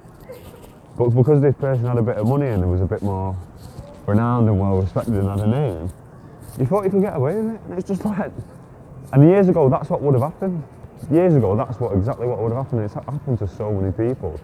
But 0.97 1.09
because 1.09 1.41
this 1.41 1.55
person 1.55 1.85
had 1.85 1.97
a 1.97 2.01
bit 2.01 2.17
of 2.17 2.27
money 2.27 2.47
and 2.47 2.63
it 2.63 2.67
was 2.67 2.81
a 2.81 2.85
bit 2.85 3.01
more 3.01 3.35
renowned 4.05 4.47
and 4.47 4.59
well 4.59 4.77
respected 4.77 5.15
and 5.15 5.27
had 5.27 5.39
a 5.39 5.47
name, 5.47 5.91
he 6.57 6.65
thought 6.65 6.83
he 6.83 6.89
could 6.89 7.01
get 7.01 7.15
away 7.15 7.35
with 7.35 7.55
it. 7.55 7.61
And 7.65 7.79
it's 7.79 7.87
just 7.87 8.05
like, 8.05 8.31
and 9.13 9.29
years 9.29 9.47
ago, 9.47 9.69
that's 9.69 9.89
what 9.89 10.01
would 10.01 10.15
have 10.15 10.23
happened. 10.23 10.63
Years 11.11 11.35
ago, 11.35 11.55
that's 11.55 11.79
what 11.79 11.95
exactly 11.95 12.25
what 12.25 12.39
would 12.39 12.51
have 12.51 12.65
happened. 12.65 12.81
It's 12.81 12.95
happened 12.95 13.37
to 13.39 13.47
so 13.47 13.71
many 13.71 13.91
people. 13.91 14.39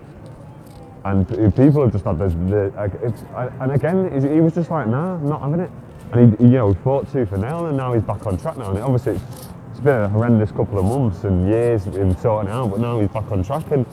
And 1.05 1.27
people 1.55 1.81
have 1.81 1.91
just 1.91 2.05
had 2.05 2.19
this, 2.19 2.33
the, 2.33 2.71
like, 2.75 3.51
and 3.61 3.71
again, 3.71 4.21
he 4.21 4.41
was 4.41 4.53
just 4.53 4.69
like, 4.69 4.87
nah, 4.87 5.15
I'm 5.15 5.27
not 5.27 5.41
having 5.41 5.61
it. 5.61 5.71
And 6.11 6.37
he, 6.37 6.43
you 6.43 6.51
know, 6.51 6.73
he 6.73 6.79
fought 6.83 7.11
tooth 7.11 7.31
and 7.31 7.41
nail, 7.41 7.65
and 7.65 7.77
now 7.77 7.93
he's 7.93 8.03
back 8.03 8.27
on 8.27 8.37
track 8.37 8.57
now. 8.57 8.69
And 8.69 8.79
obviously, 8.79 9.13
it's, 9.13 9.23
it's 9.71 9.79
been 9.79 10.01
a 10.01 10.09
horrendous 10.09 10.51
couple 10.51 10.77
of 10.77 10.85
months 10.85 11.23
and 11.23 11.47
years 11.47 11.87
in 11.87 12.15
sorting 12.17 12.51
it 12.51 12.53
out, 12.53 12.69
but 12.69 12.79
now 12.79 12.99
he's 12.99 13.09
back 13.09 13.31
on 13.31 13.43
track. 13.43 13.71
And 13.71 13.85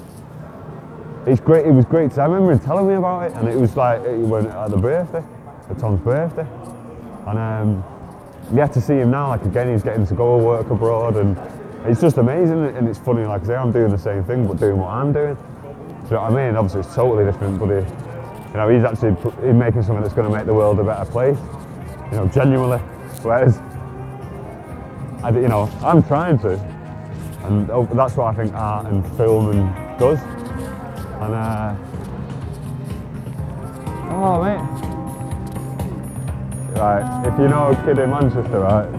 it's 1.26 1.40
great. 1.40 1.66
It 1.66 1.72
was 1.72 1.84
great. 1.84 2.10
To, 2.12 2.22
I 2.22 2.24
remember 2.26 2.52
him 2.52 2.60
telling 2.60 2.88
me 2.88 2.94
about 2.94 3.30
it, 3.30 3.36
and 3.36 3.48
it 3.48 3.56
was 3.56 3.76
like 3.76 4.02
it 4.02 4.18
went 4.18 4.48
at 4.48 4.70
the 4.70 4.76
birthday, 4.76 5.24
at 5.70 5.78
Tom's 5.78 6.00
birthday, 6.00 6.46
and 7.26 7.38
um, 7.38 7.84
yeah, 8.54 8.66
to 8.66 8.80
see 8.80 8.94
him 8.94 9.11
now, 9.11 9.28
like 9.28 9.44
again, 9.44 9.72
he's 9.72 9.82
getting 9.82 10.06
to 10.06 10.14
go 10.14 10.38
work 10.38 10.70
abroad, 10.70 11.16
and 11.16 11.37
it's 11.87 12.00
just 12.00 12.18
amazing. 12.18 12.64
And 12.76 12.88
it's 12.88 12.98
funny, 12.98 13.24
like 13.24 13.42
I 13.42 13.46
say, 13.46 13.56
I'm 13.56 13.72
doing 13.72 13.90
the 13.90 13.98
same 13.98 14.24
thing, 14.24 14.46
but 14.46 14.59
doing 14.59 14.78
what 14.78 14.90
I'm 14.90 15.12
doing. 15.12 15.35
Do 15.35 15.40
you 15.40 16.11
know 16.12 16.22
what 16.22 16.32
I 16.32 16.46
mean? 16.46 16.56
Obviously, 16.56 16.80
it's 16.80 16.94
totally 16.94 17.24
different, 17.24 17.59
but 17.59 17.68
he, 17.68 17.74
you 17.74 18.56
know, 18.56 18.68
he's 18.68 18.85
actually 18.85 19.14
he's 19.44 19.54
making 19.54 19.82
something 19.82 20.02
that's 20.02 20.14
going 20.14 20.30
to 20.30 20.37
make 20.37 20.46
the 20.46 20.54
world 20.54 20.78
a 20.78 20.85
better 20.85 21.11
place. 21.11 21.38
You 22.12 22.18
know, 22.18 22.28
genuinely. 22.28 22.78
Whereas, 23.22 23.59
I, 25.24 25.30
you 25.30 25.48
know, 25.48 25.68
I'm 25.82 26.02
trying 26.04 26.38
to, 26.40 26.52
and 27.44 27.68
oh, 27.70 27.88
that's 27.94 28.16
what 28.16 28.32
I 28.32 28.35
think 28.37 28.54
art 28.54 28.87
and 28.87 29.04
film 29.16 29.50
and 29.50 29.98
does. 29.98 30.20
And 31.18 31.35
uh, 31.35 31.74
oh 34.11 34.44
mate, 34.44 34.86
right. 36.76 37.26
If 37.26 37.38
you 37.38 37.48
know 37.48 37.68
a 37.72 37.76
kid 37.84 37.98
in 37.98 38.10
Manchester, 38.10 38.60
right, 38.60 38.90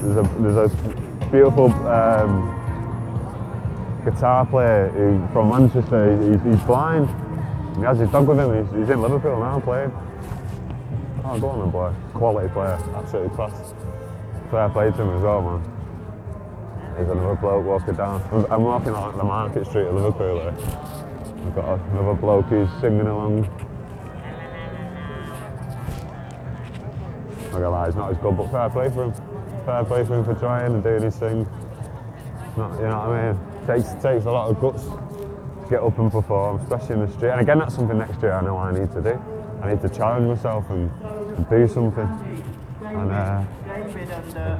there's 0.00 0.16
a 0.16 0.22
there's 0.40 0.72
a 0.72 0.76
beautiful 1.30 1.72
um, 1.88 2.50
guitar 4.04 4.46
player 4.46 4.88
who, 4.90 5.26
from 5.32 5.50
Manchester. 5.50 6.16
He's, 6.22 6.42
he's 6.42 6.62
blind. 6.66 7.08
He 7.76 7.82
has 7.82 7.98
his 7.98 8.10
dog 8.10 8.28
with 8.28 8.38
him. 8.38 8.50
He's, 8.66 8.76
he's 8.76 8.90
in 8.90 9.02
Liverpool 9.02 9.38
now 9.40 9.60
playing. 9.60 9.92
Oh, 11.24 11.38
go 11.40 11.48
on 11.48 11.60
then, 11.60 11.70
boy. 11.70 11.92
Quality 12.12 12.48
player, 12.52 12.78
absolutely 12.94 13.34
class. 13.34 13.74
Fair 14.50 14.68
play 14.68 14.90
to 14.90 15.02
him 15.02 15.10
as 15.16 15.22
well, 15.22 15.40
man. 15.42 16.94
There's 16.96 17.08
another 17.08 17.34
bloke 17.34 17.64
walking 17.64 17.94
down. 17.94 18.22
I'm- 18.30 18.46
I'm 18.50 18.62
walking 18.62 18.90
along 18.90 19.16
the 19.16 19.24
market 19.24 19.66
street 19.66 19.86
of 19.86 19.94
Liverpool. 19.94 20.44
We've 21.44 21.54
got 21.54 21.80
another 21.92 22.14
bloke 22.14 22.44
who's 22.46 22.68
singing 22.80 23.06
along. 23.06 23.48
I 27.62 27.68
lie, 27.68 27.86
he's 27.86 27.94
not 27.94 28.10
as 28.10 28.18
good, 28.18 28.36
but 28.36 28.50
fair 28.50 28.68
play 28.70 28.90
for 28.90 29.04
him. 29.04 29.12
Fair 29.64 29.84
play 29.84 30.04
for 30.04 30.16
him 30.18 30.24
for 30.24 30.34
trying 30.34 30.74
and 30.74 30.82
doing 30.82 31.02
his 31.02 31.16
thing. 31.16 31.46
Not, 32.56 32.72
you 32.78 32.86
know 32.86 32.98
what 32.98 33.10
I 33.10 33.32
mean? 33.32 33.66
Takes 33.66 33.92
takes 34.02 34.24
a 34.26 34.30
lot 34.30 34.50
of 34.50 34.60
guts 34.60 34.84
to 34.84 35.66
get 35.70 35.82
up 35.82 35.98
and 35.98 36.10
perform, 36.10 36.60
especially 36.60 36.94
in 36.94 37.06
the 37.06 37.12
street. 37.12 37.30
And 37.30 37.40
again, 37.40 37.58
that's 37.58 37.74
something 37.74 37.98
next 37.98 38.20
year 38.22 38.32
I 38.32 38.42
know 38.42 38.56
I 38.56 38.72
need 38.72 38.92
to 38.92 39.02
do. 39.02 39.20
I 39.62 39.72
need 39.72 39.80
to 39.82 39.88
challenge 39.88 40.26
myself 40.26 40.68
and, 40.70 40.90
and 41.36 41.48
do 41.48 41.66
something. 41.66 42.08
And 42.84 43.10
uh, 43.10 43.44
David 43.66 44.10
and 44.10 44.36
uh, 44.36 44.58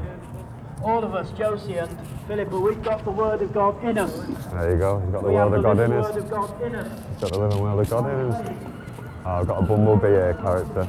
all 0.82 1.04
of 1.04 1.14
us, 1.14 1.30
Josie 1.32 1.76
and 1.78 1.90
Philippa, 2.26 2.58
we've 2.58 2.82
got 2.82 3.04
the 3.04 3.10
Word 3.10 3.42
of 3.42 3.52
God 3.52 3.82
in 3.84 3.98
us. 3.98 4.12
there 4.52 4.72
you 4.72 4.78
go. 4.78 4.98
You've 5.00 5.12
got 5.12 5.22
the 5.22 5.30
world 5.30 5.54
of 5.54 5.62
God 5.62 5.76
the 5.76 5.84
in 5.84 5.90
living 5.90 6.04
us. 6.04 6.14
Word 6.14 6.24
of 6.24 6.30
God 6.30 6.62
in 6.62 6.74
us. 6.74 7.00
He's 7.10 7.20
got 7.20 7.32
the 7.32 7.38
living 7.38 7.60
Word 7.60 7.80
of 7.80 7.90
God 7.90 8.10
in 8.10 8.30
us. 8.32 8.56
Oh, 9.26 9.30
I've 9.30 9.46
got 9.46 9.62
a 9.62 9.66
bumblebee 9.66 10.08
here 10.08 10.34
character. 10.42 10.88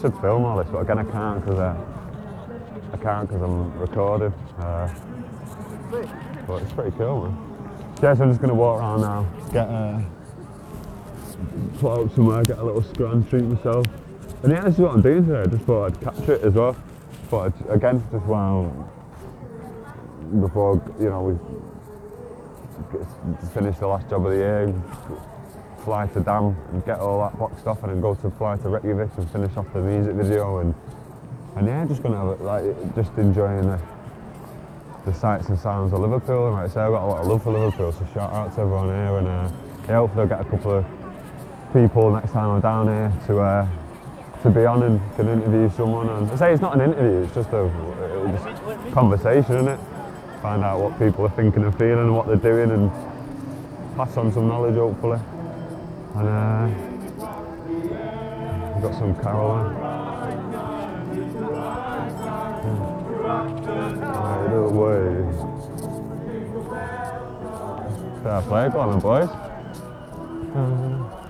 I 0.00 0.02
should 0.04 0.18
film 0.22 0.46
all 0.46 0.56
this, 0.56 0.66
but 0.72 0.78
again 0.78 0.98
I 0.98 1.04
can't 1.04 1.44
because 1.44 1.58
uh, 1.58 1.76
I 2.90 2.96
can't 2.96 3.28
because 3.28 3.42
I'm 3.42 3.78
recording. 3.78 4.32
Uh, 4.58 4.88
but 6.46 6.62
it's 6.62 6.72
pretty 6.72 6.96
cool, 6.96 7.24
man. 7.24 7.36
Yeah, 8.02 8.14
so 8.14 8.22
I'm 8.22 8.30
just 8.30 8.40
gonna 8.40 8.54
walk 8.54 8.80
around 8.80 9.02
now, 9.02 9.26
get 9.52 9.68
uh, 9.68 10.00
put 11.80 11.98
out 11.98 12.14
somewhere, 12.14 12.42
get 12.44 12.56
a 12.56 12.64
little 12.64 12.82
scran, 12.82 13.26
treat 13.26 13.44
myself. 13.44 13.84
And 14.42 14.52
yeah, 14.52 14.62
this 14.62 14.76
is 14.76 14.80
what 14.80 14.94
I'm 14.94 15.02
doing 15.02 15.26
today. 15.26 15.40
I 15.40 15.44
just 15.44 15.64
thought 15.64 15.92
I'd 15.92 16.00
capture 16.00 16.32
it 16.32 16.44
as 16.44 16.54
well. 16.54 16.74
But 17.30 17.52
again, 17.68 18.02
just 18.10 18.24
while 18.24 18.72
before 20.40 20.82
you 20.98 21.10
know 21.10 21.38
we 22.90 23.48
finish 23.52 23.76
the 23.76 23.86
last 23.86 24.08
job 24.08 24.24
of 24.24 24.32
the 24.32 24.38
year, 24.38 24.74
fly 25.84 26.06
to 26.08 26.20
Dam 26.20 26.56
and 26.72 26.84
get 26.84 26.98
all 26.98 27.20
that 27.20 27.38
boxed 27.38 27.66
off, 27.66 27.82
and 27.82 27.92
then 27.92 28.00
go 28.00 28.14
to 28.14 28.30
fly 28.30 28.56
to 28.56 28.68
Reykjavik 28.68 29.10
and 29.16 29.30
finish 29.30 29.56
off 29.56 29.72
the 29.72 29.80
music 29.80 30.14
video 30.14 30.58
and 30.58 30.74
and 31.56 31.66
yeah, 31.66 31.84
just 31.86 32.02
gonna 32.02 32.16
have 32.16 32.28
it 32.28 32.42
like 32.42 32.94
just 32.94 33.12
enjoying 33.18 33.62
the 33.62 33.78
the 35.06 35.14
sights 35.14 35.48
and 35.48 35.58
sounds 35.58 35.92
of 35.92 36.00
Liverpool. 36.00 36.46
And 36.46 36.56
like 36.56 36.70
I 36.70 36.74
say, 36.74 36.80
I've 36.80 36.92
got 36.92 37.04
a 37.04 37.06
lot 37.06 37.20
of 37.20 37.26
love 37.26 37.42
for 37.42 37.52
Liverpool, 37.52 37.92
so 37.92 38.06
shout 38.14 38.32
out 38.32 38.54
to 38.54 38.60
everyone 38.60 38.88
here, 38.88 39.18
and 39.18 39.26
uh, 39.26 39.50
yeah, 39.88 39.96
hopefully 39.96 40.22
I'll 40.22 40.28
get 40.28 40.40
a 40.40 40.44
couple 40.44 40.72
of 40.72 40.86
people 41.72 42.10
next 42.12 42.32
time 42.32 42.50
I'm 42.50 42.60
down 42.60 42.86
here 42.86 43.12
to 43.26 43.40
uh, 43.40 43.68
to 44.42 44.50
be 44.50 44.64
on 44.64 44.82
and 44.82 45.00
can 45.16 45.28
interview 45.28 45.70
someone. 45.76 46.08
And 46.08 46.30
I 46.30 46.36
say 46.36 46.52
it's 46.52 46.62
not 46.62 46.74
an 46.74 46.82
interview; 46.82 47.22
it's 47.24 47.34
just 47.34 47.48
a 47.50 47.70
just 48.32 48.92
conversation, 48.92 49.56
isn't 49.56 49.68
it? 49.68 49.80
Find 50.42 50.62
out 50.62 50.80
what 50.80 50.98
people 50.98 51.26
are 51.26 51.30
thinking 51.30 51.64
and 51.64 51.76
feeling, 51.76 51.98
and 51.98 52.14
what 52.14 52.26
they're 52.26 52.36
doing, 52.36 52.70
and 52.70 52.90
pass 53.96 54.16
on 54.16 54.32
some 54.32 54.48
knowledge, 54.48 54.76
hopefully. 54.76 55.18
And 56.14 56.28
uh, 56.28 56.68
we've 58.74 58.82
got 58.82 58.94
some 58.98 59.14
Caroline. 59.22 59.76
Either 64.10 64.68
way. 64.68 65.60
Fair 68.22 68.42
play, 68.42 68.68
go 68.70 68.80
on 68.80 68.90
then, 68.90 69.00
boys. 69.00 69.28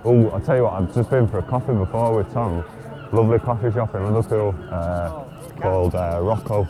oh, 0.05 0.31
I'll 0.33 0.41
tell 0.41 0.57
you 0.57 0.65
what, 0.65 0.73
I've 0.73 0.95
just 0.95 1.11
been 1.11 1.29
for 1.29 1.39
a 1.39 1.43
coffee 1.43 1.75
before 1.75 2.17
with 2.17 2.33
Tom. 2.33 2.65
Lovely 3.13 3.39
coffee 3.39 3.71
shop 3.73 3.95
in 3.95 4.05
Liverpool 4.15 4.55
uh, 4.71 5.25
called 5.61 5.95
uh, 5.95 6.21
Rocco. 6.23 6.67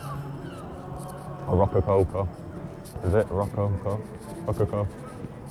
Or 1.47 1.55
Rocco 1.55 1.81
Coco. 1.81 2.27
Is 3.03 3.13
it 3.13 3.27
Rocco 3.29 3.71
Co? 3.83 4.01
Rocco 4.45 4.65
Or 4.65 5.00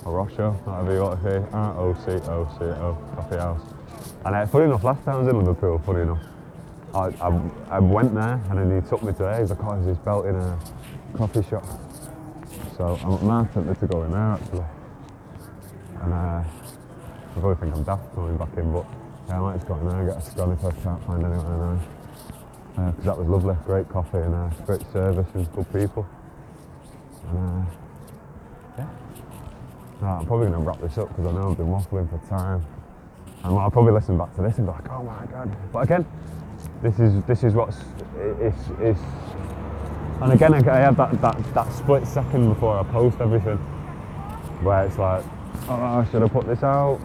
Rocho, 0.05 0.53
whatever 0.65 0.95
you 0.95 1.01
want 1.03 1.23
to 1.23 1.31
say. 1.31 1.47
R-O-C-O-C-O, 1.53 2.99
coffee 3.15 3.37
house. 3.37 3.61
And 4.25 4.35
uh, 4.35 4.47
funny 4.47 4.65
enough, 4.65 4.85
last 4.85 5.05
time 5.05 5.17
I 5.17 5.19
was 5.19 5.29
in 5.29 5.39
Liverpool, 5.39 5.79
funny 5.85 6.03
enough, 6.03 6.23
I, 6.95 7.07
I, 7.21 7.41
I 7.77 7.79
went 7.79 8.15
there 8.15 8.41
and 8.49 8.59
then 8.59 8.83
he 8.83 8.89
took 8.89 9.03
me 9.03 9.13
to 9.13 9.19
there. 9.19 9.41
He's 9.41 9.51
like, 9.51 9.63
oh, 9.63 9.83
this 9.85 9.99
belt 9.99 10.27
in 10.27 10.35
a 10.35 10.59
coffee 11.15 11.43
shop. 11.49 11.65
So 12.77 12.99
I'm 13.05 13.27
mad 13.27 13.53
tempted 13.53 13.79
to 13.81 13.87
go 13.87 14.05
in 14.05 14.13
there 14.13 14.21
actually. 14.21 14.65
And 16.03 16.13
uh, 16.13 16.17
I 16.17 16.45
probably 17.35 17.55
think 17.57 17.77
I'm 17.77 17.83
daft 17.85 18.15
going 18.15 18.37
back 18.37 18.57
in, 18.57 18.73
but 18.73 18.87
yeah, 19.29 19.37
I 19.37 19.41
might 19.41 19.57
just 19.57 19.69
go 19.69 19.77
in 19.77 19.89
there 19.89 19.99
and 20.01 20.09
get 20.09 20.19
a 20.19 20.23
scone 20.23 20.53
if 20.53 20.65
I 20.65 20.71
can't 20.83 21.05
find 21.05 21.25
anyone 21.25 21.47
in 21.47 21.61
there. 21.61 22.93
Because 22.93 23.05
that 23.05 23.19
was 23.19 23.29
lovely, 23.29 23.57
great 23.67 23.89
coffee 23.89 24.19
and 24.19 24.35
uh, 24.35 24.49
great 24.65 24.83
service 24.93 25.29
and 25.35 25.53
good 25.53 25.73
people. 25.73 26.07
And 27.29 27.67
uh. 27.67 27.89
I'm 30.03 30.27
probably 30.27 30.49
going 30.49 30.61
to 30.61 30.67
wrap 30.67 30.81
this 30.81 30.99
up 30.99 31.09
because 31.09 31.27
I 31.27 31.33
know 31.33 31.51
I've 31.51 31.57
been 31.57 31.67
waffling 31.67 32.09
for 32.09 32.19
time. 32.29 32.65
And 33.43 33.59
I'll 33.59 33.71
probably 33.71 33.93
listen 33.93 34.19
back 34.19 34.35
to 34.37 34.43
this 34.43 34.59
and 34.59 34.67
be 34.67 34.73
like, 34.73 34.91
oh 34.91 35.03
my 35.03 35.25
god. 35.27 35.57
But 35.73 35.81
again, 35.81 36.07
this 36.83 36.99
is 36.99 37.23
this 37.25 37.43
is 37.43 37.55
what's 37.55 37.79
it's 38.39 38.59
it's 38.81 39.01
and 40.21 40.33
again 40.33 40.53
I 40.53 40.59
I 40.59 40.81
have 40.81 40.97
that, 40.99 41.21
that, 41.23 41.55
that 41.55 41.73
split 41.73 42.07
second 42.07 42.49
before 42.53 42.79
I 42.79 42.83
post 42.85 43.21
everything 43.21 43.57
where 44.63 44.85
it's 44.85 44.99
like, 44.99 45.25
oh 45.69 46.07
should 46.11 46.23
I 46.23 46.29
put 46.29 46.47
this 46.47 46.63
out? 46.63 47.01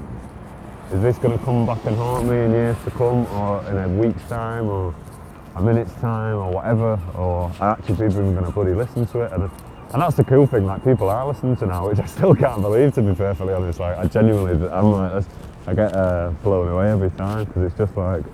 Is 0.92 1.02
this 1.02 1.18
gonna 1.18 1.38
come 1.40 1.66
back 1.66 1.84
and 1.86 1.96
haunt 1.96 2.28
me 2.28 2.38
in 2.38 2.52
years 2.52 2.78
to 2.84 2.92
come 2.92 3.26
or 3.28 3.64
in 3.70 3.78
a 3.78 3.88
week's 3.88 4.24
time 4.30 4.68
or 4.68 4.94
a 5.56 5.62
minute's 5.62 5.94
time 5.96 6.36
or 6.36 6.52
whatever 6.52 7.00
or 7.16 7.52
are 7.62 7.78
actually 7.78 8.06
even 8.08 8.36
gonna 8.36 8.52
bloody 8.52 8.74
listen 8.74 9.06
to 9.08 9.22
it 9.22 9.32
and 9.96 10.02
that's 10.02 10.18
the 10.18 10.26
cool 10.26 10.46
thing, 10.46 10.66
like 10.66 10.84
people 10.84 11.08
are 11.08 11.26
listening 11.26 11.56
to 11.56 11.66
now, 11.66 11.88
which 11.88 12.00
I 12.00 12.06
still 12.06 12.36
can't 12.36 12.62
believe 12.62 12.94
to 12.96 13.02
be 13.02 13.16
perfectly 13.16 13.54
honest. 13.54 13.80
Like 13.80 13.98
I 13.98 14.06
genuinely, 14.06 14.68
I'm 14.68 14.92
like, 14.92 15.24
I 15.68 15.74
get 15.74 15.96
uh, 15.96 16.32
blown 16.44 16.68
away 16.68 16.92
every 16.92 17.12
time 17.12 17.46
because 17.46 17.64
it's 17.64 17.78
just 17.78 17.96
like, 17.96 18.26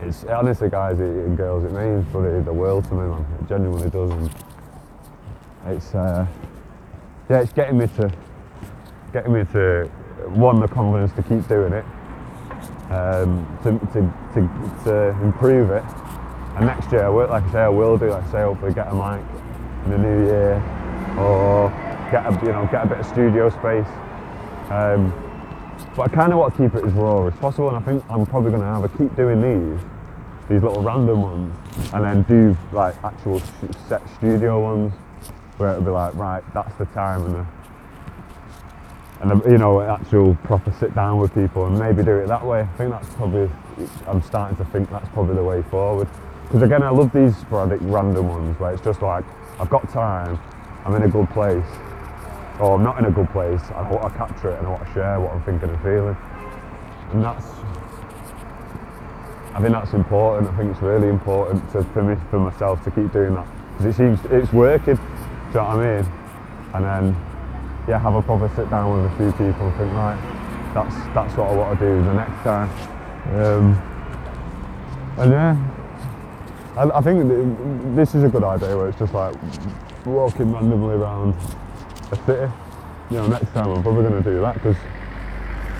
it's 0.00 0.22
honestly, 0.22 0.70
guys 0.70 1.00
and 1.00 1.36
girls, 1.36 1.64
it 1.64 1.72
means 1.72 2.06
bloody 2.12 2.44
the 2.44 2.52
world 2.52 2.84
to 2.84 2.94
me, 2.94 3.08
man. 3.08 3.26
It 3.40 3.48
genuinely 3.48 3.90
does. 3.90 4.30
It's 5.66 5.92
uh, 5.96 6.28
yeah, 7.28 7.40
it's 7.40 7.52
getting 7.52 7.78
me 7.78 7.88
to 7.88 8.12
getting 9.12 9.32
me 9.32 9.44
to 9.46 9.90
one 10.28 10.60
the 10.60 10.68
confidence 10.68 11.10
to 11.14 11.24
keep 11.24 11.48
doing 11.48 11.72
it, 11.72 11.84
um, 12.92 13.58
to, 13.64 13.72
to, 13.92 14.14
to, 14.34 14.84
to 14.84 15.22
improve 15.24 15.72
it. 15.72 15.82
And 16.54 16.66
next 16.66 16.92
year, 16.92 17.06
I 17.06 17.08
will, 17.08 17.26
like 17.26 17.42
I 17.42 17.50
say, 17.52 17.60
I 17.62 17.68
will 17.68 17.98
do. 17.98 18.10
Like 18.10 18.22
I 18.28 18.30
say, 18.30 18.42
hopefully 18.42 18.74
get 18.74 18.86
a 18.86 18.94
mic 18.94 19.31
in 19.84 19.90
the 19.90 19.98
new 19.98 20.26
year, 20.26 20.54
or 21.18 21.70
get 22.10 22.26
a 22.26 22.46
you 22.46 22.52
know 22.52 22.68
get 22.70 22.84
a 22.84 22.88
bit 22.88 22.98
of 22.98 23.06
studio 23.06 23.50
space. 23.50 23.86
Um, 24.70 25.12
but 25.96 26.10
I 26.10 26.14
kind 26.14 26.32
of 26.32 26.38
want 26.38 26.54
to 26.56 26.62
keep 26.62 26.74
it 26.74 26.84
as 26.84 26.92
raw 26.92 27.26
as 27.26 27.34
possible, 27.34 27.68
and 27.68 27.76
I 27.76 27.80
think 27.80 28.04
I'm 28.08 28.24
probably 28.26 28.50
going 28.50 28.62
to 28.62 28.68
have 28.68 28.84
a 28.84 28.88
keep 28.96 29.14
doing 29.16 29.42
these, 29.42 29.80
these 30.48 30.62
little 30.62 30.82
random 30.82 31.22
ones, 31.22 31.54
and 31.92 32.04
then 32.04 32.22
do 32.22 32.56
like 32.72 32.94
actual 33.04 33.40
set 33.88 34.02
studio 34.16 34.62
ones, 34.62 34.92
where 35.58 35.72
it'll 35.72 35.82
be 35.82 35.90
like, 35.90 36.14
right, 36.14 36.42
that's 36.54 36.74
the 36.76 36.86
time, 36.86 37.24
and 37.26 37.34
the, 37.34 37.46
and 39.20 39.42
the, 39.42 39.50
you 39.50 39.58
know, 39.58 39.80
actual 39.80 40.34
proper 40.44 40.72
sit 40.78 40.94
down 40.94 41.18
with 41.18 41.34
people, 41.34 41.66
and 41.66 41.78
maybe 41.78 42.02
do 42.02 42.16
it 42.18 42.28
that 42.28 42.44
way. 42.44 42.60
I 42.60 42.76
think 42.78 42.90
that's 42.90 43.08
probably, 43.14 43.50
I'm 44.06 44.22
starting 44.22 44.56
to 44.58 44.64
think 44.66 44.88
that's 44.90 45.08
probably 45.10 45.34
the 45.34 45.44
way 45.44 45.62
forward. 45.62 46.08
Because 46.44 46.62
again, 46.62 46.82
I 46.82 46.90
love 46.90 47.12
these 47.12 47.36
sporadic, 47.36 47.80
random 47.82 48.28
ones 48.28 48.58
where 48.60 48.72
it's 48.72 48.82
just 48.82 49.02
like, 49.02 49.24
I've 49.62 49.70
got 49.70 49.88
time, 49.90 50.40
I'm 50.84 50.92
in 50.96 51.04
a 51.04 51.08
good 51.08 51.30
place, 51.30 51.64
or 52.58 52.74
I'm 52.74 52.82
not 52.82 52.98
in 52.98 53.04
a 53.04 53.12
good 53.12 53.30
place, 53.30 53.62
I 53.76 53.88
want 53.88 54.12
to 54.12 54.18
capture 54.18 54.50
it 54.50 54.58
and 54.58 54.66
I 54.66 54.70
want 54.70 54.84
to 54.84 54.92
share 54.92 55.20
what 55.20 55.30
I'm 55.30 55.42
thinking 55.44 55.68
and 55.70 55.80
feeling. 55.82 56.16
And 57.12 57.22
that's, 57.22 57.46
I 59.54 59.60
think 59.60 59.72
that's 59.72 59.92
important. 59.92 60.50
I 60.50 60.56
think 60.56 60.72
it's 60.72 60.82
really 60.82 61.06
important 61.06 61.62
to, 61.70 61.84
for 61.94 62.02
me, 62.02 62.16
for 62.28 62.40
myself 62.40 62.82
to 62.82 62.90
keep 62.90 63.12
doing 63.12 63.36
that. 63.36 63.46
Because 63.78 63.86
it 63.86 63.96
seems, 63.96 64.18
it's 64.32 64.52
working, 64.52 64.96
do 64.96 65.00
you 65.00 65.54
know 65.54 65.62
what 65.62 65.76
I 65.76 66.02
mean? 66.02 66.12
And 66.74 66.84
then, 66.84 67.16
yeah, 67.86 68.00
have 68.00 68.16
a 68.16 68.22
proper 68.22 68.50
sit 68.56 68.68
down 68.68 69.00
with 69.00 69.12
a 69.12 69.16
few 69.16 69.30
people 69.30 69.68
and 69.68 69.76
think, 69.76 69.92
right, 69.92 70.18
that's, 70.74 70.94
that's 71.14 71.36
what 71.36 71.50
I 71.50 71.54
want 71.54 71.78
to 71.78 71.86
do 71.86 72.02
the 72.02 72.14
next 72.14 72.42
time. 72.42 72.68
Um, 73.38 73.78
and 75.18 75.30
yeah, 75.30 75.71
I, 76.76 76.98
I 76.98 77.00
think 77.02 77.28
this 77.94 78.14
is 78.14 78.24
a 78.24 78.28
good 78.28 78.44
idea 78.44 78.76
where 78.76 78.88
it's 78.88 78.98
just 78.98 79.12
like 79.12 79.34
walking 80.06 80.52
randomly 80.52 80.94
around 80.94 81.34
a 82.10 82.16
city. 82.24 82.50
You 83.10 83.18
know, 83.18 83.26
next 83.26 83.52
time 83.52 83.68
I'm 83.68 83.82
probably 83.82 84.08
going 84.08 84.22
to 84.22 84.30
do 84.30 84.40
that 84.40 84.54
because 84.54 84.76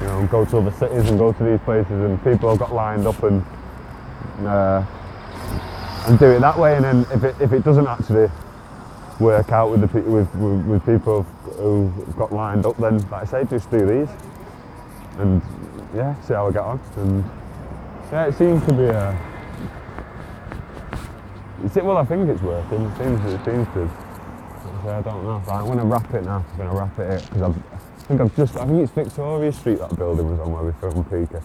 you 0.00 0.06
know 0.06 0.28
go 0.30 0.44
to 0.44 0.58
other 0.58 0.70
cities 0.72 1.08
and 1.08 1.18
go 1.18 1.32
to 1.32 1.44
these 1.44 1.60
places 1.60 1.92
and 1.92 2.22
people 2.22 2.50
have 2.50 2.58
got 2.58 2.74
lined 2.74 3.06
up 3.06 3.22
and 3.22 3.42
uh, 4.46 4.84
and 6.08 6.18
do 6.18 6.26
it 6.26 6.40
that 6.40 6.58
way. 6.58 6.76
And 6.76 6.84
then 6.84 7.06
if 7.10 7.24
it 7.24 7.36
if 7.40 7.52
it 7.52 7.64
doesn't 7.64 7.86
actually 7.86 8.30
work 9.18 9.50
out 9.50 9.70
with 9.70 9.80
the 9.80 10.00
with, 10.02 10.34
with 10.34 10.66
with 10.66 10.84
people 10.84 11.22
who've 11.56 12.16
got 12.16 12.32
lined 12.32 12.66
up, 12.66 12.76
then 12.76 12.98
like 13.08 13.22
I 13.22 13.24
say, 13.24 13.44
just 13.44 13.70
do 13.70 13.86
these 13.86 14.08
and 15.18 15.40
yeah, 15.94 16.20
see 16.22 16.34
how 16.34 16.48
I 16.48 16.52
get 16.52 16.62
on. 16.62 16.80
And 16.96 17.24
yeah, 18.10 18.26
it 18.26 18.34
seems 18.34 18.62
to 18.66 18.74
be 18.74 18.84
a 18.84 19.31
it's, 21.64 21.76
well, 21.76 21.96
I 21.96 22.04
think 22.04 22.28
it's 22.28 22.42
working. 22.42 22.82
It 22.82 22.96
seems, 22.98 23.24
it 23.32 23.44
seems 23.44 23.68
to. 23.74 23.88
I 24.84 25.00
don't 25.00 25.22
know. 25.24 25.42
I'm 25.48 25.66
going 25.66 25.78
to 25.78 25.84
wrap 25.84 26.12
it 26.12 26.24
now. 26.24 26.44
I'm 26.50 26.56
going 26.56 26.68
to 26.68 26.74
wrap 26.74 26.98
it 26.98 27.22
because 27.30 27.42
I 27.42 27.52
think 28.06 28.20
I've 28.20 28.36
just. 28.36 28.56
I 28.56 28.66
think 28.66 28.82
it's 28.82 28.92
Victoria 28.92 29.52
Street 29.52 29.78
that 29.78 29.96
building 29.96 30.28
was 30.28 30.40
on 30.40 30.52
where 30.52 30.64
we 30.64 30.72
filmed 30.80 31.08
Peaky. 31.08 31.42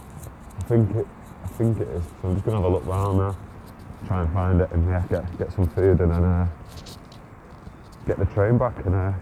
I 0.58 0.62
think 0.64 0.94
it. 0.96 1.06
I 1.44 1.46
think 1.46 1.80
it 1.80 1.88
is. 1.88 2.02
So 2.20 2.28
I'm 2.28 2.34
just 2.34 2.44
going 2.44 2.56
to 2.56 2.62
have 2.62 2.64
a 2.64 2.68
look 2.68 2.86
round 2.86 3.18
now, 3.18 3.36
try 4.06 4.22
and 4.22 4.32
find 4.32 4.60
it, 4.60 4.70
and 4.72 4.88
yeah, 4.88 5.04
get 5.08 5.38
get 5.38 5.52
some 5.52 5.68
food, 5.68 6.00
and 6.00 6.10
then 6.10 6.24
uh, 6.24 6.48
get 8.06 8.18
the 8.18 8.26
train 8.26 8.58
back, 8.58 8.84
and 8.86 8.94
uh, 8.94 9.12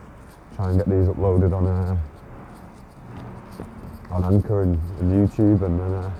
try 0.57 0.71
and 0.71 0.79
get 0.79 0.89
these 0.89 1.09
uploaded 1.09 1.55
on 1.55 1.67
uh, 1.67 1.97
on 4.13 4.25
Anchor 4.25 4.63
and, 4.63 4.81
and 5.01 5.29
YouTube, 5.29 5.63
and 5.63 5.79
then 5.79 5.93
uh, 5.93 6.11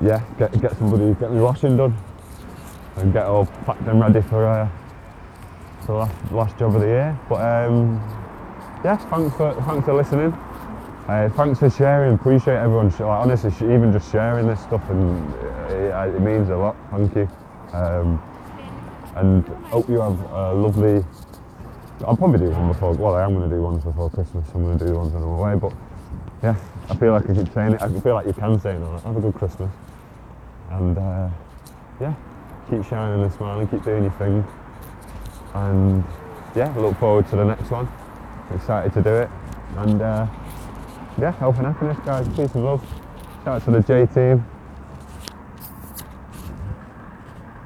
yeah, 0.00 0.22
get 0.38 0.58
get 0.62 0.76
somebody 0.78 1.12
get 1.20 1.30
my 1.30 1.42
washing 1.42 1.76
done 1.76 1.94
and 3.00 3.12
get 3.12 3.26
all 3.26 3.46
packed 3.64 3.82
and 3.82 4.00
ready 4.00 4.20
for 4.22 4.46
uh, 4.46 4.68
the 5.86 5.92
last, 5.92 6.32
last 6.32 6.58
job 6.58 6.74
of 6.74 6.80
the 6.80 6.86
year. 6.86 7.18
But 7.28 7.40
um, 7.40 7.96
yeah, 8.84 8.96
thanks 8.96 9.36
for 9.36 9.54
thanks 9.66 9.84
for 9.84 9.94
listening. 9.94 10.32
Uh, 11.08 11.30
thanks 11.30 11.58
for 11.58 11.70
sharing. 11.70 12.14
Appreciate 12.14 12.56
everyone. 12.56 12.90
Like, 12.90 13.00
honestly, 13.02 13.50
even 13.62 13.92
just 13.92 14.12
sharing 14.12 14.46
this 14.46 14.60
stuff 14.60 14.82
and 14.90 15.34
it, 15.70 16.14
it 16.14 16.20
means 16.20 16.50
a 16.50 16.56
lot. 16.56 16.76
Thank 16.90 17.14
you. 17.16 17.28
Um, 17.72 18.22
and 19.16 19.48
hope 19.64 19.88
you 19.88 20.00
have 20.00 20.20
a 20.30 20.52
lovely. 20.52 21.04
I'll 22.06 22.16
probably 22.16 22.40
do 22.40 22.50
one 22.50 22.68
before. 22.68 22.92
Well, 22.92 23.14
I 23.14 23.24
am 23.24 23.34
going 23.34 23.48
to 23.48 23.56
do 23.56 23.62
ones 23.62 23.82
before 23.84 24.10
Christmas. 24.10 24.46
I'm 24.54 24.64
going 24.64 24.78
to 24.78 24.86
do 24.86 24.94
ones 24.94 25.14
on 25.14 25.22
the 25.22 25.28
way. 25.28 25.54
But 25.54 25.72
yeah, 26.42 26.54
I 26.90 26.94
feel 26.96 27.12
like 27.12 27.28
I 27.28 27.34
keep 27.34 27.52
saying 27.54 27.72
it. 27.72 27.82
I 27.82 27.88
feel 28.00 28.14
like 28.14 28.26
you 28.26 28.34
can 28.34 28.60
say 28.60 28.74
it. 28.74 29.02
Have 29.02 29.16
a 29.16 29.20
good 29.20 29.34
Christmas. 29.34 29.70
And 30.70 30.98
uh, 30.98 31.30
yeah, 32.00 32.14
keep 32.70 32.84
shining 32.84 33.22
and 33.22 33.32
smiling, 33.32 33.66
keep 33.68 33.82
doing 33.84 34.04
your 34.04 34.12
thing. 34.12 34.46
And 35.54 36.04
yeah, 36.54 36.74
look 36.76 36.96
forward 36.98 37.28
to 37.28 37.36
the 37.36 37.44
next 37.44 37.70
one. 37.70 37.88
Excited 38.54 38.92
to 38.94 39.02
do 39.02 39.14
it. 39.14 39.30
And 39.76 40.00
uh, 40.00 40.26
yeah, 41.18 41.32
health 41.32 41.56
and 41.58 41.66
happiness, 41.66 41.98
guys. 42.04 42.28
Peace 42.28 42.54
and 42.54 42.64
love. 42.64 42.84
Shout 43.44 43.48
out 43.48 43.64
to 43.64 43.70
the 43.70 43.80
J 43.80 44.06
team. 44.12 44.44